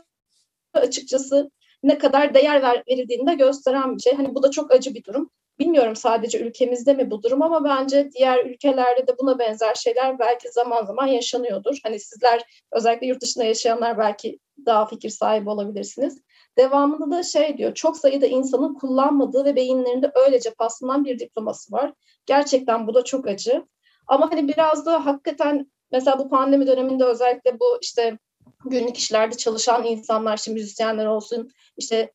açıkçası 0.74 1.52
ne 1.84 1.98
kadar 1.98 2.34
değer 2.34 2.62
ver, 2.62 2.84
verildiğini 2.90 3.28
de 3.28 3.34
gösteren 3.36 3.96
bir 3.96 4.02
şey. 4.02 4.14
Hani 4.14 4.36
bu 4.36 4.44
da 4.44 4.52
çok 4.52 4.72
acı 4.72 4.94
bir 4.94 5.04
durum. 5.04 5.30
Bilmiyorum 5.60 5.96
sadece 5.96 6.40
ülkemizde 6.40 6.94
mi 6.94 7.12
bu 7.12 7.24
durum 7.24 7.42
ama 7.42 7.64
bence 7.64 8.10
diğer 8.12 8.46
ülkelerde 8.46 9.08
de 9.08 9.18
buna 9.20 9.40
benzer 9.40 9.76
şeyler 9.76 10.20
belki 10.20 10.52
zaman 10.52 10.86
zaman 10.86 11.08
yaşanıyordur. 11.08 11.78
Hani 11.84 12.00
sizler 12.00 12.44
özellikle 12.72 13.08
yurt 13.08 13.22
dışında 13.22 13.44
yaşayanlar 13.44 13.98
belki 13.98 14.40
daha 14.66 14.86
fikir 14.86 15.10
sahibi 15.10 15.50
olabilirsiniz. 15.50 16.22
Devamında 16.58 17.18
da 17.18 17.24
şey 17.24 17.58
diyor, 17.58 17.74
çok 17.74 17.98
sayıda 17.98 18.26
insanın 18.26 18.74
kullanmadığı 18.74 19.46
ve 19.46 19.56
beyinlerinde 19.56 20.12
öylece 20.26 20.50
paslanan 20.54 21.06
bir 21.06 21.20
diploması 21.20 21.74
var. 21.74 21.94
Gerçekten 22.26 22.88
bu 22.88 22.94
da 22.94 23.04
çok 23.04 23.28
acı. 23.28 23.66
Ama 24.08 24.32
hani 24.32 24.48
biraz 24.48 24.86
da 24.86 25.06
hakikaten 25.06 25.72
mesela 25.92 26.20
bu 26.20 26.30
pandemi 26.30 26.68
döneminde 26.68 27.04
özellikle 27.06 27.60
bu 27.60 27.78
işte 27.82 28.18
günlük 28.66 28.98
işlerde 28.98 29.38
çalışan 29.38 29.86
insanlar, 29.86 30.38
işte 30.38 30.52
müzisyenler 30.52 31.06
olsun, 31.06 31.50
işte 31.78 32.12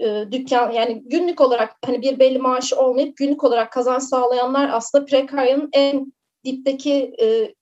e, 0.00 0.32
dükkan 0.32 0.70
yani 0.70 1.02
günlük 1.06 1.40
olarak 1.40 1.76
hani 1.84 2.02
bir 2.02 2.18
belli 2.18 2.38
maaşı 2.38 2.80
olmayıp 2.80 3.16
günlük 3.16 3.44
olarak 3.44 3.72
kazanç 3.72 4.02
sağlayanlar 4.02 4.70
aslında 4.72 5.04
prekaryanın 5.04 5.68
en 5.72 6.12
dipteki 6.44 7.14
e, 7.22 7.54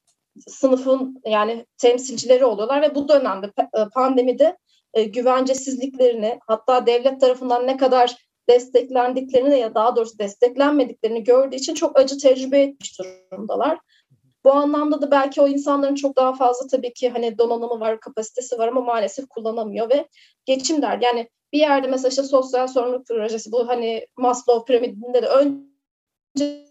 sınıfın 0.48 1.22
yani 1.26 1.66
temsilcileri 1.78 2.44
oluyorlar 2.44 2.82
ve 2.82 2.94
bu 2.94 3.08
dönemde 3.08 3.46
e, 3.58 3.88
pandemide 3.94 4.56
e, 4.94 5.04
güvencesizliklerini 5.04 6.38
hatta 6.46 6.86
devlet 6.86 7.20
tarafından 7.20 7.66
ne 7.66 7.76
kadar 7.76 8.16
desteklendiklerini 8.48 9.58
ya 9.58 9.74
daha 9.74 9.96
doğrusu 9.96 10.18
desteklenmediklerini 10.18 11.24
gördüğü 11.24 11.56
için 11.56 11.74
çok 11.74 11.98
acı 11.98 12.18
tecrübe 12.18 12.62
etmiş 12.62 12.98
durumdalar. 12.98 13.78
Bu 14.44 14.52
anlamda 14.52 15.02
da 15.02 15.10
belki 15.10 15.40
o 15.40 15.48
insanların 15.48 15.94
çok 15.94 16.16
daha 16.16 16.34
fazla 16.34 16.66
tabii 16.66 16.92
ki 16.92 17.10
hani 17.10 17.38
donanımı 17.38 17.80
var, 17.80 18.00
kapasitesi 18.00 18.58
var 18.58 18.68
ama 18.68 18.80
maalesef 18.80 19.28
kullanamıyor 19.28 19.90
ve 19.90 20.08
geçim 20.44 20.82
der. 20.82 20.98
Yani 21.02 21.28
bir 21.52 21.58
yerde 21.58 21.86
mesela 21.86 22.08
işte 22.08 22.22
sosyal 22.22 22.66
sorumluluk 22.66 23.06
projesi 23.06 23.52
bu 23.52 23.68
hani 23.68 24.06
Maslow 24.16 24.64
piramidinde 24.64 25.22
de 25.22 25.26
önce 25.26 26.66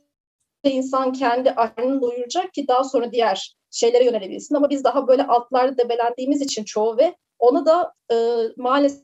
insan 0.63 1.13
kendi 1.13 1.51
ahlini 1.51 2.01
doyuracak 2.01 2.53
ki 2.53 2.67
daha 2.67 2.83
sonra 2.83 3.11
diğer 3.11 3.55
şeylere 3.71 4.05
yönelebilsin. 4.05 4.55
Ama 4.55 4.69
biz 4.69 4.83
daha 4.83 5.07
böyle 5.07 5.27
altlarda 5.27 5.77
debelendiğimiz 5.77 6.41
için 6.41 6.63
çoğu 6.63 6.97
ve 6.97 7.15
onu 7.39 7.65
da 7.65 7.93
e, 8.11 8.15
maalesef 8.57 9.03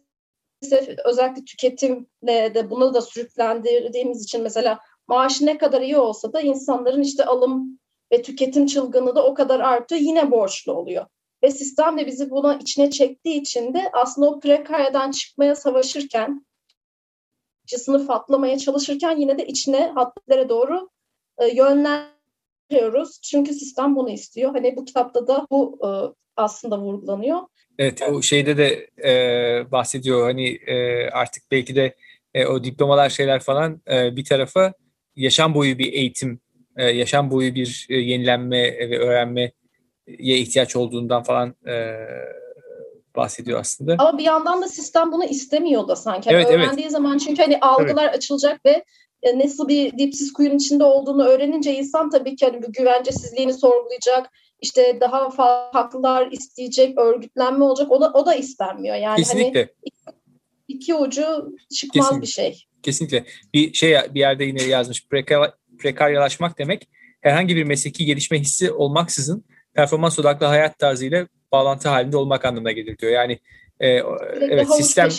özellikle 1.05 1.45
tüketimle 1.45 2.53
de 2.55 2.69
bunu 2.69 2.93
da 2.93 3.01
sürüklendirdiğimiz 3.01 4.23
için 4.23 4.43
mesela 4.43 4.79
maaşı 5.07 5.45
ne 5.45 5.57
kadar 5.57 5.81
iyi 5.81 5.97
olsa 5.97 6.33
da 6.33 6.41
insanların 6.41 7.01
işte 7.01 7.25
alım 7.25 7.79
ve 8.11 8.21
tüketim 8.21 8.65
çılgını 8.65 9.15
da 9.15 9.25
o 9.25 9.33
kadar 9.33 9.59
artıyor 9.59 10.01
yine 10.01 10.31
borçlu 10.31 10.73
oluyor. 10.73 11.05
Ve 11.43 11.51
sistem 11.51 11.97
de 11.97 12.07
bizi 12.07 12.29
buna 12.29 12.55
içine 12.55 12.91
çektiği 12.91 13.41
için 13.41 13.73
de 13.73 13.89
aslında 13.93 14.29
o 14.29 14.39
prekaryadan 14.39 15.11
çıkmaya 15.11 15.55
savaşırken 15.55 16.45
sınıf 17.67 18.09
atlamaya 18.09 18.57
çalışırken 18.57 19.17
yine 19.17 19.37
de 19.37 19.47
içine 19.47 19.91
hatlara 19.95 20.49
doğru 20.49 20.89
e, 21.37 21.47
yönlen 21.47 22.05
veriyoruz. 22.71 23.21
Çünkü 23.21 23.53
sistem 23.53 23.95
bunu 23.95 24.09
istiyor. 24.09 24.51
Hani 24.51 24.75
bu 24.75 24.85
kitapta 24.85 25.27
da 25.27 25.47
bu 25.51 25.79
e, 25.83 25.89
aslında 26.35 26.79
vurgulanıyor. 26.79 27.39
Evet 27.79 28.01
o 28.01 28.21
şeyde 28.21 28.57
de 28.57 28.89
e, 29.09 29.71
bahsediyor 29.71 30.23
hani 30.23 30.47
e, 30.67 31.07
artık 31.09 31.43
belki 31.51 31.75
de 31.75 31.95
e, 32.33 32.45
o 32.45 32.63
diplomalar 32.63 33.09
şeyler 33.09 33.39
falan 33.39 33.81
e, 33.91 34.15
bir 34.15 34.25
tarafa 34.25 34.73
yaşam 35.15 35.53
boyu 35.53 35.77
bir 35.77 35.93
eğitim, 35.93 36.39
e, 36.77 36.83
yaşam 36.83 37.31
boyu 37.31 37.55
bir 37.55 37.87
e, 37.89 37.95
yenilenme 37.95 38.63
ve 38.63 38.99
öğrenmeye 38.99 39.51
ihtiyaç 40.17 40.75
olduğundan 40.75 41.23
falan 41.23 41.55
e, 41.67 41.95
bahsediyor 43.15 43.59
aslında. 43.59 43.95
Ama 43.99 44.17
bir 44.17 44.23
yandan 44.23 44.61
da 44.61 44.67
sistem 44.67 45.11
bunu 45.11 45.25
istemiyor 45.25 45.87
da 45.87 45.95
sanki. 45.95 46.29
Yani 46.29 46.41
evet, 46.41 46.51
öğrendiği 46.51 46.81
evet. 46.81 46.91
zaman 46.91 47.17
çünkü 47.17 47.41
hani 47.41 47.59
algılar 47.59 48.03
evet. 48.03 48.15
açılacak 48.15 48.65
ve 48.65 48.83
nasıl 49.35 49.67
bir 49.67 49.97
dipsiz 49.97 50.33
kuyunun 50.33 50.55
içinde 50.55 50.83
olduğunu 50.83 51.23
öğrenince 51.23 51.75
insan 51.75 52.09
tabii 52.09 52.35
ki 52.35 52.45
hani 52.45 52.63
bu 52.63 52.71
güvencesizliğini 52.71 53.53
sorgulayacak. 53.53 54.31
İşte 54.61 54.97
daha 55.01 55.29
fazla 55.29 55.69
haklar 55.73 56.31
isteyecek, 56.31 56.99
örgütlenme 56.99 57.63
olacak. 57.63 57.91
O 57.91 58.01
da 58.01 58.11
o 58.13 58.25
da 58.25 58.35
istenmiyor. 58.35 58.95
Yani 58.95 59.05
hani 59.05 59.17
Kesinlikle. 59.17 59.59
hani 59.59 59.69
iki, 59.83 60.01
iki 60.67 60.95
ucu 60.95 61.55
çıkmaz 61.75 62.05
Kesinlikle. 62.05 62.21
bir 62.21 62.27
şey. 62.27 62.65
Kesinlikle. 62.83 63.25
Bir 63.53 63.73
şey 63.73 63.95
bir 64.13 64.19
yerde 64.19 64.43
yine 64.43 64.63
yazmış. 64.63 65.11
Prekar, 65.77 66.07
prekaryalaşmak 66.07 66.59
demek 66.59 66.89
herhangi 67.21 67.55
bir 67.55 67.63
mesleki 67.63 68.05
gelişme 68.05 68.39
hissi 68.39 68.71
olmaksızın 68.71 69.45
performans 69.73 70.19
odaklı 70.19 70.45
hayat 70.45 70.79
tarzıyla 70.79 71.27
bağlantı 71.51 71.89
halinde 71.89 72.17
olmak 72.17 72.45
anlamına 72.45 72.71
gelir 72.71 72.97
diyor. 72.97 73.11
Yani 73.11 73.39
e, 73.79 73.87
evet 74.39 74.67
sistem 74.73 75.09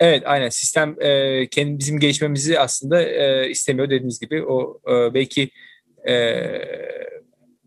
Evet 0.00 0.22
aynen 0.26 0.48
sistem 0.48 0.96
e, 1.00 1.46
kendi 1.46 1.78
bizim 1.78 2.00
gelişmemizi 2.00 2.60
aslında 2.60 3.02
e, 3.02 3.50
istemiyor 3.50 3.90
dediğiniz 3.90 4.20
gibi 4.20 4.44
o 4.44 4.80
e, 4.90 5.14
belki 5.14 5.50
e, 6.08 6.14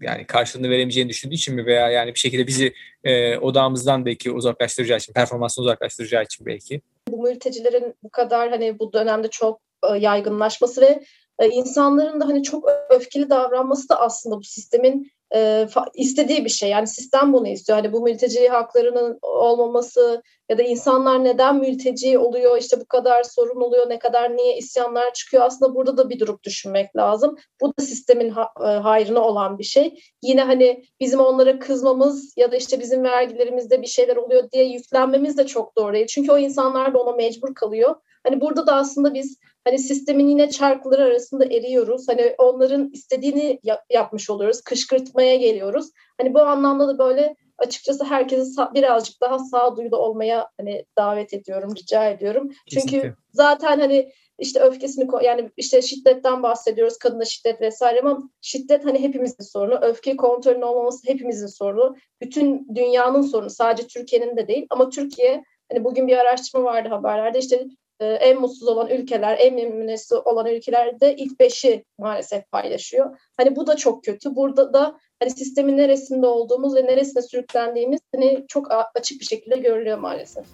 yani 0.01 0.25
karşılığını 0.27 0.69
veremeyeceğini 0.69 1.10
düşündüğü 1.10 1.36
için 1.36 1.55
mi 1.55 1.65
veya 1.65 1.89
yani 1.89 2.13
bir 2.13 2.19
şekilde 2.19 2.48
bizi 2.48 2.74
e, 3.03 3.38
odağımızdan 3.38 4.05
belki 4.05 4.31
uzaklaştıracağı 4.31 4.98
için 4.98 5.13
performansını 5.13 5.63
uzaklaştıracağı 5.63 6.24
için 6.24 6.45
belki. 6.45 6.81
Bu 7.10 7.24
mültecilerin 7.24 7.95
bu 8.03 8.10
kadar 8.10 8.50
hani 8.50 8.79
bu 8.79 8.93
dönemde 8.93 9.27
çok 9.27 9.62
e, 9.93 9.98
yaygınlaşması 9.98 10.81
ve 10.81 11.03
e, 11.41 11.50
insanların 11.50 12.21
da 12.21 12.27
hani 12.27 12.43
çok 12.43 12.69
öfkeli 12.89 13.29
davranması 13.29 13.89
da 13.89 14.00
aslında 14.00 14.38
bu 14.38 14.43
sistemin 14.43 15.12
e, 15.36 15.67
istediği 15.95 16.45
bir 16.45 16.50
şey. 16.50 16.69
Yani 16.69 16.88
sistem 16.88 17.33
bunu 17.33 17.48
istiyor. 17.48 17.79
Hani 17.79 17.93
bu 17.93 18.01
mülteci 18.01 18.48
haklarının 18.48 19.19
olmaması 19.21 20.24
ya 20.50 20.57
da 20.57 20.63
insanlar 20.63 21.24
neden 21.24 21.60
mülteci 21.60 22.17
oluyor, 22.17 22.57
işte 22.57 22.79
bu 22.79 22.86
kadar 22.86 23.24
sorun 23.24 23.62
oluyor, 23.62 23.89
ne 23.89 24.00
kadar 24.00 24.38
niye 24.38 24.57
isyanlar 24.57 25.13
çıkıyor. 25.13 25.43
Aslında 25.43 25.75
burada 25.75 25.98
da 25.98 26.10
bir 26.10 26.19
durup 26.19 26.43
düşünmek 26.43 26.95
lazım. 26.95 27.38
Bu 27.62 27.67
da 27.67 27.81
sistemin 27.81 28.29
ha, 28.29 28.50
e, 28.60 28.63
hayrına 28.63 29.19
olan 29.19 29.60
bir 29.60 29.63
şey. 29.63 30.00
Yine 30.21 30.43
hani 30.43 30.83
bizim 31.00 31.19
onlara 31.19 31.60
kızmamız 31.60 32.33
ya 32.38 32.51
da 32.51 32.55
işte 32.55 32.79
bizim 32.79 33.03
vergilerimizde 33.03 33.81
bir 33.81 33.88
şeyler 33.88 34.15
oluyor 34.15 34.51
diye 34.51 34.65
yüklenmemiz 34.65 35.38
de 35.38 35.48
çok 35.48 35.77
doğru 35.77 35.93
değil. 35.93 36.07
Çünkü 36.07 36.31
o 36.31 36.38
insanlar 36.38 36.93
da 36.93 37.00
ona 37.00 37.15
mecbur 37.15 37.55
kalıyor. 37.55 37.95
Hani 38.24 38.42
burada 38.42 38.68
da 38.68 38.75
aslında 38.75 39.13
biz 39.13 39.38
hani 39.63 39.80
sistemin 39.80 40.28
yine 40.28 40.50
çarkları 40.50 41.04
arasında 41.04 41.46
eriyoruz. 41.46 42.08
Hani 42.08 42.36
onların 42.38 42.90
istediğini 42.94 43.60
yap- 43.63 43.86
yapmış 43.90 44.30
oluyoruz. 44.30 44.62
Kışkırtmaya 44.62 45.36
geliyoruz. 45.36 45.90
Hani 46.18 46.34
bu 46.34 46.40
anlamda 46.40 46.88
da 46.88 46.98
böyle 47.00 47.36
açıkçası 47.58 48.04
herkesi 48.04 48.62
birazcık 48.74 49.22
daha 49.22 49.40
sağduyulu 49.40 49.98
olmaya 49.98 50.50
hani 50.60 50.86
davet 50.98 51.34
ediyorum, 51.34 51.75
rica 51.75 52.10
ediyorum. 52.10 52.51
Kesinlikle. 52.66 53.01
Çünkü 53.01 53.16
zaten 53.34 53.80
hani 53.80 54.12
işte 54.40 54.60
öfkesini 54.60 55.08
yani 55.24 55.51
işte 55.58 55.82
şiddetten 55.82 56.44
bahsediyoruz, 56.44 56.98
kadına 56.98 57.25
şiddet 57.25 57.62
vesaire 57.62 58.00
ama 58.00 58.30
şiddet 58.42 58.86
hani 58.86 59.00
hepimizin 59.00 59.44
sorunu. 59.44 59.80
Öfke 59.82 60.18
kontrolünün 60.18 60.62
olmaması 60.62 61.08
hepimizin 61.08 61.48
sorunu. 61.48 61.96
Bütün 62.22 62.68
dünyanın 62.75 63.22
sorunu. 63.22 63.50
Sadece 63.50 63.88
Türkiye'nin 63.88 64.38
de 64.38 64.48
değil 64.48 64.68
ama 64.70 64.90
Türkiye 64.90 65.44
hani 65.72 65.84
bugün 65.84 66.08
bir 66.08 66.18
araştırma 66.18 66.63
vardı 66.63 66.90
haberlerde 66.90 67.40
işte 67.40 67.66
en 68.05 68.41
mutsuz 68.41 68.67
olan 68.67 68.89
ülkeler, 68.89 69.38
en 69.39 69.55
memnuniyeti 69.55 70.15
olan 70.15 70.46
ülkelerde 70.46 71.15
ilk 71.15 71.39
beşi 71.39 71.86
maalesef 71.98 72.51
paylaşıyor. 72.51 73.20
Hani 73.38 73.55
bu 73.55 73.67
da 73.67 73.75
çok 73.75 74.03
kötü. 74.03 74.36
Burada 74.36 74.74
da 74.74 74.98
hani 75.20 75.31
sistemin 75.31 75.77
neresinde 75.77 76.27
olduğumuz 76.27 76.76
ve 76.76 76.86
neresine 76.86 77.21
sürüklendiğimiz 77.21 77.99
hani 78.15 78.45
çok 78.47 78.67
açık 78.95 79.19
bir 79.19 79.26
şekilde 79.26 79.58
görülüyor 79.58 79.97
maalesef. 79.97 80.45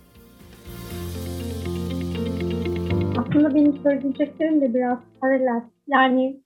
Aslında 3.18 3.56
benim 3.56 3.80
söyleyeceklerim 3.84 4.62
de 4.62 4.74
biraz 4.74 4.98
paralel. 5.22 5.62
Yani 5.88 6.40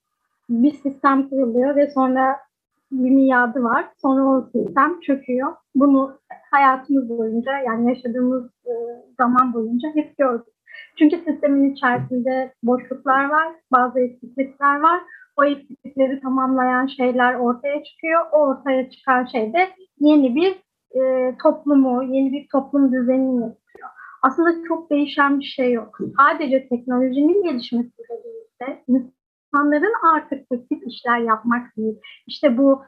bir 0.50 0.74
sistem 0.74 1.30
kuruluyor 1.30 1.76
ve 1.76 1.92
sonra 1.92 2.38
bir 2.92 3.12
miadı 3.12 3.64
var. 3.64 3.86
Sonra 4.02 4.26
o 4.26 4.50
sistem 4.52 5.00
çöküyor. 5.00 5.54
Bunu 5.76 6.18
hayatımız 6.52 7.10
boyunca 7.10 7.52
yani 7.58 7.90
yaşadığımız 7.90 8.46
e, 8.46 8.72
zaman 9.18 9.54
boyunca 9.54 9.90
hep 9.96 10.18
gördük. 10.18 10.54
Çünkü 11.00 11.18
sistemin 11.18 11.74
içerisinde 11.74 12.54
boşluklar 12.64 13.30
var, 13.30 13.48
bazı 13.72 14.00
eksiklikler 14.00 14.80
var. 14.80 15.02
O 15.38 15.44
eksiklikleri 15.44 16.22
tamamlayan 16.22 16.88
şeyler 16.88 17.36
ortaya 17.36 17.84
çıkıyor. 17.84 18.22
O 18.32 18.38
ortaya 18.38 18.90
çıkan 18.90 19.26
şey 19.26 19.54
de 19.54 19.70
yeni 20.00 20.36
bir 20.36 20.56
e, 21.02 21.34
toplumu, 21.44 22.04
yeni 22.04 22.32
bir 22.32 22.48
toplum 22.52 22.92
düzenini 22.92 23.42
yapıyor. 23.42 23.90
Aslında 24.22 24.68
çok 24.68 24.90
değişen 24.90 25.40
bir 25.40 25.46
şey 25.46 25.72
yok. 25.72 25.98
Sadece 26.18 26.70
teknolojinin 26.70 27.44
gelişmesiyle 27.44 28.24
birlikte 28.26 28.84
insanların 28.88 29.94
artık 30.16 30.50
teknik 30.50 30.88
işler 30.88 31.18
yapmak 31.18 31.78
değil. 31.78 32.00
İşte 32.28 32.58
bu 32.58 32.84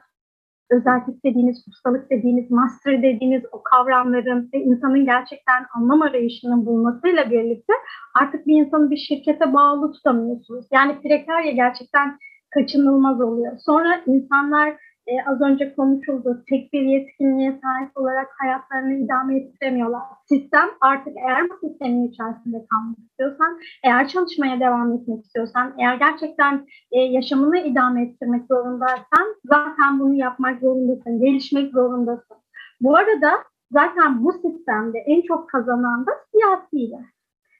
özellik 0.70 1.24
dediğiniz, 1.24 1.64
ustalık 1.68 2.10
dediğiniz, 2.10 2.50
master 2.50 3.02
dediğiniz 3.02 3.42
o 3.52 3.62
kavramların 3.62 4.50
ve 4.54 4.58
insanın 4.58 5.04
gerçekten 5.04 5.66
anlam 5.76 6.02
arayışının 6.02 6.66
bulmasıyla 6.66 7.30
birlikte 7.30 7.72
artık 8.14 8.46
bir 8.46 8.66
insanı 8.66 8.90
bir 8.90 8.96
şirkete 8.96 9.54
bağlı 9.54 9.92
tutamıyorsunuz. 9.92 10.66
Yani 10.72 11.00
prekarya 11.02 11.52
gerçekten 11.52 12.18
kaçınılmaz 12.54 13.20
oluyor. 13.20 13.52
Sonra 13.58 14.00
insanlar 14.06 14.76
e, 15.06 15.12
az 15.26 15.40
önce 15.40 15.74
konuşuldu. 15.74 16.44
Tek 16.48 16.72
bir 16.72 16.82
yetkinliğe 16.82 17.60
sahip 17.62 17.96
olarak 17.96 18.28
hayatlarını 18.38 18.94
idame 18.94 19.36
ettiremiyorlar. 19.36 20.02
Sistem 20.28 20.68
artık 20.80 21.16
eğer 21.16 21.50
bu 21.50 21.68
sistemin 21.68 22.08
içerisinde 22.08 22.66
kalmak 22.70 22.98
istiyorsan, 22.98 23.58
eğer 23.84 24.08
çalışmaya 24.08 24.60
devam 24.60 24.92
etmek 24.92 25.24
istiyorsan, 25.24 25.74
eğer 25.78 25.94
gerçekten 25.94 26.66
e, 26.92 27.00
yaşamını 27.00 27.58
idame 27.58 28.02
ettirmek 28.02 28.46
zorundaysan 28.46 29.26
zaten 29.44 30.00
bunu 30.00 30.14
yapmak 30.14 30.60
zorundasın, 30.60 31.20
gelişmek 31.20 31.72
zorundasın. 31.72 32.36
Bu 32.80 32.96
arada 32.96 33.30
zaten 33.70 34.24
bu 34.24 34.32
sistemde 34.32 34.98
en 34.98 35.22
çok 35.22 35.50
kazanan 35.50 36.06
da 36.06 36.10
siyasiler. 36.32 37.14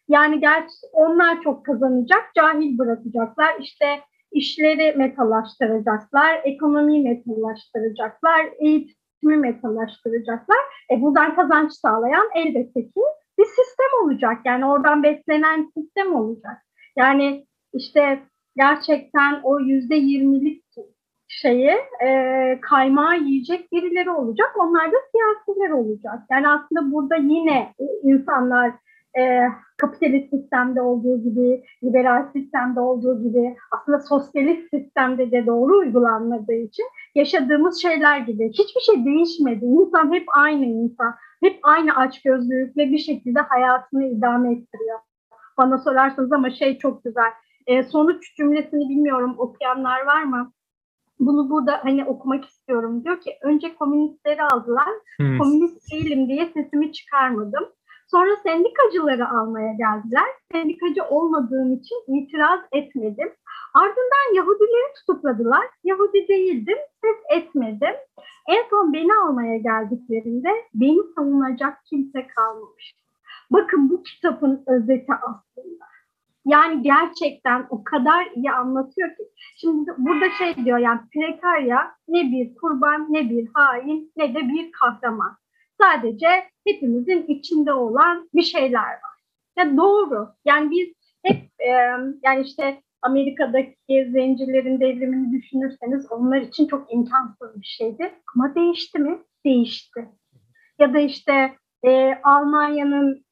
Yani 0.09 0.40
gerçi 0.40 0.74
onlar 0.92 1.42
çok 1.42 1.66
kazanacak, 1.66 2.35
cahil 2.35 2.78
bırakacaklar. 2.78 3.54
İşte 3.61 3.87
işleri 4.35 4.97
metalaştıracaklar, 4.97 6.40
ekonomiyi 6.44 7.03
metalaştıracaklar, 7.03 8.47
eğitimi 8.59 9.37
metalaştıracaklar. 9.37 10.59
E 10.90 11.01
buradan 11.01 11.35
kazanç 11.35 11.73
sağlayan 11.73 12.29
elbette 12.35 12.83
ki 12.83 13.01
bir 13.38 13.44
sistem 13.44 14.05
olacak. 14.05 14.38
Yani 14.44 14.66
oradan 14.66 15.03
beslenen 15.03 15.70
sistem 15.77 16.14
olacak. 16.14 16.62
Yani 16.97 17.47
işte 17.75 18.23
gerçekten 18.57 19.40
o 19.42 19.61
yüzde 19.61 19.94
yirmilik 19.94 20.64
şeyi 21.29 21.75
e, 22.05 22.59
kaymağı 22.61 23.18
yiyecek 23.18 23.73
birileri 23.73 24.11
olacak. 24.11 24.53
Onlar 24.59 24.92
da 24.92 24.97
siyasiler 25.12 25.70
olacak. 25.70 26.18
Yani 26.31 26.49
aslında 26.49 26.92
burada 26.92 27.16
yine 27.16 27.75
insanlar 28.03 28.73
e, 29.18 29.40
kapitalist 29.85 30.31
sistemde 30.31 30.83
olduğu 30.83 31.23
gibi, 31.23 31.62
liberal 31.85 32.33
sistemde 32.33 32.81
olduğu 32.81 33.23
gibi 33.23 33.57
aslında 33.70 34.01
sosyalist 34.01 34.70
sistemde 34.70 35.31
de 35.31 35.47
doğru 35.47 35.79
uygulanmadığı 35.79 36.55
için 36.55 36.87
yaşadığımız 37.14 37.83
şeyler 37.83 38.18
gibi. 38.18 38.49
Hiçbir 38.49 38.81
şey 38.81 39.05
değişmedi. 39.05 39.64
İnsan 39.64 40.12
hep 40.12 40.25
aynı 40.37 40.64
insan. 40.64 41.14
Hep 41.42 41.59
aynı 41.62 41.97
açgözlülükle 41.97 42.90
bir 42.90 42.99
şekilde 42.99 43.40
hayatını 43.40 44.05
idame 44.05 44.53
ettiriyor. 44.53 44.99
Bana 45.59 45.79
sorarsanız 45.79 46.33
ama 46.33 46.51
şey 46.51 46.79
çok 46.79 47.05
güzel. 47.05 47.31
E, 47.66 47.83
sonuç 47.83 48.37
cümlesini 48.37 48.88
bilmiyorum 48.88 49.35
okuyanlar 49.38 50.07
var 50.07 50.23
mı? 50.23 50.53
Bunu 51.20 51.51
burada 51.51 51.81
hani 51.83 52.05
okumak 52.05 52.44
istiyorum. 52.44 53.05
Diyor 53.05 53.20
ki 53.20 53.31
önce 53.42 53.75
komünistleri 53.75 54.42
aldılar. 54.42 54.88
Hmm. 55.16 55.38
Komünist 55.38 55.92
değilim 55.92 56.29
diye 56.29 56.51
sesimi 56.55 56.92
çıkarmadım. 56.92 57.64
Sonra 58.11 58.31
sendikacıları 58.43 59.29
almaya 59.29 59.73
geldiler. 59.73 60.29
Sendikacı 60.53 61.05
olmadığım 61.05 61.73
için 61.73 61.97
itiraz 62.07 62.61
etmedim. 62.73 63.33
Ardından 63.75 64.35
Yahudileri 64.35 64.93
tutukladılar. 64.97 65.67
Yahudi 65.85 66.29
değildim, 66.29 66.79
ses 67.05 67.38
etmedim. 67.40 67.95
En 68.49 68.64
son 68.71 68.93
beni 68.93 69.14
almaya 69.14 69.57
geldiklerinde 69.57 70.49
beni 70.75 71.01
savunacak 71.14 71.79
kimse 71.90 72.27
kalmamış. 72.27 72.95
Bakın 73.51 73.90
bu 73.90 74.03
kitabın 74.03 74.64
özeti 74.67 75.12
aslında. 75.23 75.85
yani 76.47 76.83
gerçekten 76.83 77.67
o 77.71 77.85
kadar 77.85 78.27
iyi 78.35 78.51
anlatıyor 78.53 79.09
ki. 79.09 79.23
Şimdi 79.57 79.90
burada 79.99 80.31
şey 80.31 80.64
diyor 80.64 80.79
yani 80.79 81.01
prekarya 81.14 81.93
ne 82.09 82.23
bir 82.23 82.55
kurban 82.55 83.07
ne 83.12 83.31
bir 83.31 83.49
hain 83.55 84.12
ne 84.17 84.35
de 84.35 84.38
bir 84.49 84.73
kahraman. 84.73 85.37
Sadece 85.80 86.28
hepimizin 86.66 87.24
içinde 87.26 87.72
olan 87.72 88.28
bir 88.34 88.42
şeyler 88.42 88.88
var. 88.88 89.14
Ya 89.58 89.76
doğru. 89.76 90.28
Yani 90.44 90.70
biz 90.70 90.88
hep 91.24 91.37
e, 91.58 91.68
yani 92.22 92.42
işte 92.42 92.82
Amerika'daki 93.02 94.10
zencilerin 94.12 94.80
devrimini 94.80 95.32
düşünürseniz 95.32 96.12
onlar 96.12 96.40
için 96.40 96.66
çok 96.66 96.92
imkansız 96.92 97.60
bir 97.60 97.66
şeydi. 97.66 98.14
Ama 98.37 98.54
değişti 98.54 98.98
mi? 98.98 99.18
Değişti. 99.44 100.08
Ya 100.78 100.94
da 100.94 100.98
işte 100.98 101.54
e, 101.87 102.14
Almanya'nın 102.22 103.24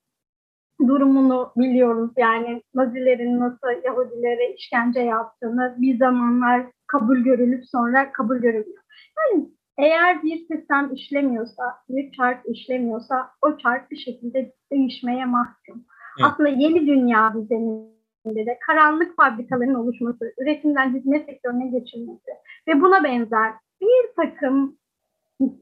durumunu 0.89 1.53
biliyoruz. 1.57 2.11
Yani 2.17 2.63
Nazilerin 2.75 3.41
nasıl 3.41 3.85
Yahudilere 3.85 4.55
işkence 4.55 5.01
yaptığını 5.01 5.77
bir 5.79 5.99
zamanlar 5.99 6.67
kabul 6.87 7.19
görülüp 7.19 7.65
sonra 7.67 8.13
kabul 8.13 8.37
görülüyor. 8.37 8.83
Yani 9.19 9.49
eğer 9.83 10.23
bir 10.23 10.47
sistem 10.47 10.95
işlemiyorsa, 10.95 11.63
bir 11.89 12.13
çark 12.13 12.47
işlemiyorsa 12.49 13.31
o 13.43 13.59
çark 13.59 13.91
bir 13.91 13.97
şekilde 13.97 14.53
değişmeye 14.73 15.25
mahkum. 15.25 15.85
Evet. 16.19 16.31
Aslında 16.33 16.49
yeni 16.49 16.87
dünya 16.87 17.35
düzeninde 17.35 18.47
de 18.47 18.59
karanlık 18.67 19.17
fabrikaların 19.17 19.75
oluşması, 19.75 20.33
üretimden 20.39 20.95
hizmet 20.95 21.27
sektörüne 21.27 21.67
geçilmesi 21.67 22.31
ve 22.69 22.81
buna 22.81 23.05
benzer 23.05 23.53
bir 23.81 24.15
takım 24.17 24.79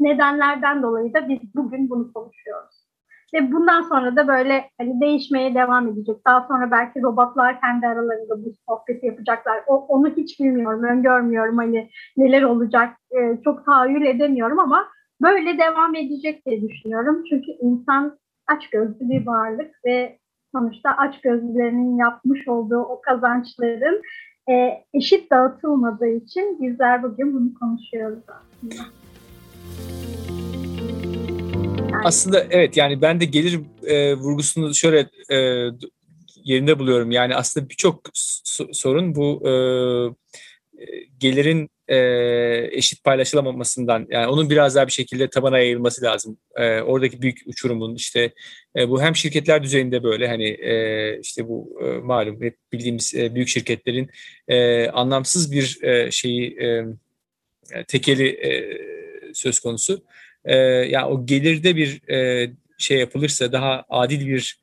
nedenlerden 0.00 0.82
dolayı 0.82 1.14
da 1.14 1.28
biz 1.28 1.38
bugün 1.54 1.90
bunu 1.90 2.12
konuşuyoruz. 2.12 2.79
Ve 3.34 3.52
bundan 3.52 3.82
sonra 3.82 4.16
da 4.16 4.28
böyle 4.28 4.64
hani 4.78 5.00
değişmeye 5.00 5.54
devam 5.54 5.88
edecek. 5.88 6.16
Daha 6.26 6.46
sonra 6.48 6.70
belki 6.70 7.02
robotlar 7.02 7.60
kendi 7.60 7.86
aralarında 7.86 8.44
bu 8.44 8.52
sohbeti 8.68 9.06
yapacaklar. 9.06 9.60
O, 9.66 9.74
onu 9.74 10.08
hiç 10.16 10.40
bilmiyorum, 10.40 10.84
öngörmüyorum 10.84 11.56
hani 11.56 11.90
neler 12.16 12.42
olacak. 12.42 12.96
E, 13.10 13.42
çok 13.44 13.64
tahayyül 13.64 14.06
edemiyorum 14.06 14.58
ama 14.58 14.88
böyle 15.22 15.58
devam 15.58 15.94
edecek 15.94 16.46
diye 16.46 16.62
düşünüyorum. 16.68 17.24
Çünkü 17.30 17.50
insan 17.60 18.18
aç 18.46 18.70
gözlü 18.70 19.00
bir 19.00 19.26
varlık 19.26 19.74
ve 19.86 20.18
sonuçta 20.52 20.90
aç 20.90 21.20
gözlülerinin 21.20 21.96
yapmış 21.96 22.48
olduğu 22.48 22.80
o 22.80 23.00
kazançların 23.00 24.02
e, 24.50 24.84
eşit 24.94 25.30
dağıtılmadığı 25.30 26.08
için 26.08 26.58
bizler 26.62 27.02
bugün 27.02 27.34
bunu 27.34 27.54
konuşuyoruz 27.54 28.24
aslında. 28.28 28.82
Aslında 32.04 32.46
evet 32.50 32.76
yani 32.76 33.02
ben 33.02 33.20
de 33.20 33.24
gelir 33.24 33.60
e, 33.86 34.14
vurgusunu 34.14 34.74
şöyle 34.74 35.08
e, 35.30 35.36
yerinde 36.44 36.78
buluyorum. 36.78 37.10
Yani 37.10 37.36
aslında 37.36 37.68
birçok 37.68 38.00
sorun 38.72 39.14
bu 39.14 39.48
e, 39.48 39.54
gelirin 41.18 41.70
e, 41.88 41.98
eşit 42.72 43.04
paylaşılamamasından 43.04 44.06
yani 44.10 44.26
onun 44.26 44.50
biraz 44.50 44.74
daha 44.74 44.86
bir 44.86 44.92
şekilde 44.92 45.30
tabana 45.30 45.58
yayılması 45.58 46.04
lazım. 46.04 46.38
E, 46.56 46.80
oradaki 46.80 47.22
büyük 47.22 47.38
uçurumun 47.46 47.94
işte 47.94 48.32
e, 48.76 48.88
bu 48.88 49.02
hem 49.02 49.16
şirketler 49.16 49.62
düzeyinde 49.62 50.02
böyle 50.02 50.28
hani 50.28 50.48
e, 50.48 51.20
işte 51.20 51.48
bu 51.48 51.80
e, 51.84 51.84
malum 51.84 52.42
hep 52.42 52.56
bildiğimiz 52.72 53.14
e, 53.14 53.34
büyük 53.34 53.48
şirketlerin 53.48 54.10
e, 54.48 54.88
anlamsız 54.88 55.52
bir 55.52 55.82
e, 55.82 56.10
şeyi 56.10 56.58
e, 56.60 56.84
tekeli 57.88 58.28
e, 58.28 58.78
söz 59.34 59.60
konusu 59.60 60.04
e, 60.44 60.56
yani 60.56 61.04
o 61.04 61.26
gelirde 61.26 61.76
bir 61.76 62.10
e, 62.10 62.50
şey 62.78 62.98
yapılırsa 62.98 63.52
daha 63.52 63.84
adil 63.88 64.26
bir 64.26 64.60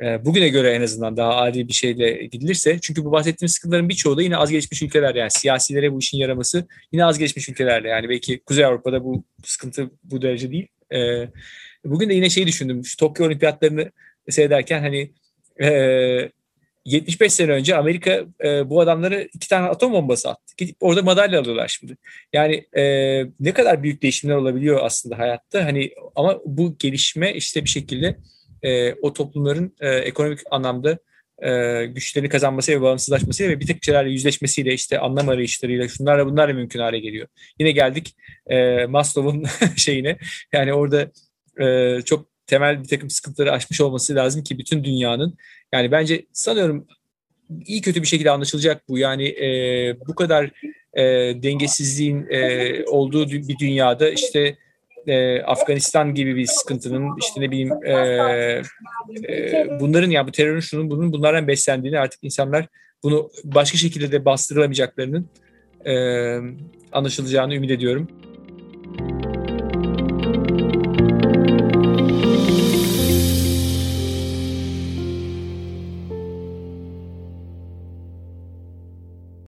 e, 0.00 0.24
bugüne 0.24 0.48
göre 0.48 0.70
en 0.70 0.82
azından 0.82 1.16
daha 1.16 1.36
adil 1.36 1.68
bir 1.68 1.72
şeyle 1.72 2.26
gidilirse 2.26 2.78
çünkü 2.82 3.04
bu 3.04 3.12
bahsettiğimiz 3.12 3.52
sıkıntıların 3.52 3.88
birçoğu 3.88 4.16
da 4.16 4.22
yine 4.22 4.36
az 4.36 4.50
gelişmiş 4.50 4.82
ülkeler 4.82 5.14
yani 5.14 5.30
siyasilere 5.30 5.92
bu 5.92 5.98
işin 5.98 6.18
yaraması 6.18 6.66
yine 6.92 7.04
az 7.04 7.18
gelişmiş 7.18 7.48
ülkelerle 7.48 7.88
yani 7.88 8.08
belki 8.08 8.40
Kuzey 8.40 8.64
Avrupa'da 8.64 9.04
bu 9.04 9.24
sıkıntı 9.44 9.90
bu 10.04 10.22
derece 10.22 10.50
değil. 10.50 10.68
E, 10.92 11.28
bugün 11.84 12.08
de 12.08 12.14
yine 12.14 12.30
şeyi 12.30 12.46
düşündüm 12.46 12.84
şu 12.84 12.96
Tokyo 12.96 13.26
Olimpiyatlarını 13.26 13.90
seyrederken 14.28 14.80
hani 14.80 15.10
e, 15.62 16.30
75 16.84 17.32
sene 17.32 17.52
önce 17.52 17.76
Amerika 17.76 18.24
e, 18.44 18.70
bu 18.70 18.80
adamları 18.80 19.28
iki 19.34 19.48
tane 19.48 19.68
atom 19.68 19.92
bombası 19.92 20.30
attı. 20.30 20.54
Gidip 20.56 20.76
orada 20.80 21.02
madalya 21.02 21.40
alıyorlar 21.40 21.68
şimdi. 21.68 21.96
Yani 22.32 22.66
e, 22.76 22.84
ne 23.40 23.52
kadar 23.52 23.82
büyük 23.82 24.02
değişimler 24.02 24.34
olabiliyor 24.34 24.80
aslında 24.82 25.18
hayatta. 25.18 25.64
Hani 25.64 25.90
ama 26.16 26.38
bu 26.44 26.76
gelişme 26.78 27.34
işte 27.34 27.64
bir 27.64 27.68
şekilde 27.68 28.16
e, 28.62 28.94
o 28.94 29.12
toplumların 29.12 29.76
e, 29.80 29.88
ekonomik 29.88 30.40
anlamda 30.50 30.98
e, 31.42 31.84
güçlerini 31.86 32.28
kazanması 32.28 32.72
ve 32.72 32.80
bağımsızlaşmasıyla 32.80 33.52
ve 33.52 33.60
bir 33.60 33.66
tek 33.66 33.84
şeylerle 33.84 34.10
yüzleşmesiyle 34.10 34.74
işte 34.74 34.98
anlam 34.98 35.28
arayışlarıyla 35.28 35.88
şunlarla 35.88 36.26
bunlarla 36.26 36.54
mümkün 36.54 36.80
hale 36.80 36.98
geliyor. 36.98 37.28
Yine 37.58 37.70
geldik 37.70 38.14
e, 38.46 38.86
Maslow'un 38.86 39.44
şeyine 39.76 40.18
yani 40.52 40.74
orada 40.74 41.10
e, 41.60 41.98
çok 42.02 42.30
temel 42.46 42.82
bir 42.82 42.88
takım 42.88 43.10
sıkıntıları 43.10 43.52
aşmış 43.52 43.80
olması 43.80 44.14
lazım 44.14 44.42
ki 44.42 44.58
bütün 44.58 44.84
dünyanın 44.84 45.36
yani 45.72 45.90
bence 45.90 46.26
sanıyorum 46.32 46.86
iyi 47.66 47.80
kötü 47.80 48.02
bir 48.02 48.06
şekilde 48.06 48.30
anlaşılacak 48.30 48.88
bu. 48.88 48.98
Yani 48.98 49.28
e, 49.28 49.48
bu 50.08 50.14
kadar 50.14 50.50
e, 50.94 51.02
dengesizliğin 51.42 52.26
e, 52.30 52.84
olduğu 52.84 53.30
bir 53.30 53.58
dünyada 53.58 54.10
işte 54.10 54.56
e, 55.06 55.42
Afganistan 55.42 56.14
gibi 56.14 56.36
bir 56.36 56.46
sıkıntının 56.46 57.16
işte 57.20 57.40
ne 57.40 57.50
bileyim 57.50 57.72
e, 57.84 57.92
e, 59.28 59.80
bunların 59.80 60.10
ya 60.10 60.26
bu 60.26 60.32
terörün 60.32 60.60
şunun 60.60 60.90
bunun 60.90 61.12
bunlardan 61.12 61.48
beslendiğini 61.48 61.98
artık 61.98 62.24
insanlar 62.24 62.66
bunu 63.02 63.30
başka 63.44 63.78
şekilde 63.78 64.12
de 64.12 64.24
bastırılamayacaklarının 64.24 65.28
e, 65.86 65.94
anlaşılacağını 66.92 67.54
ümit 67.54 67.70
ediyorum. 67.70 68.08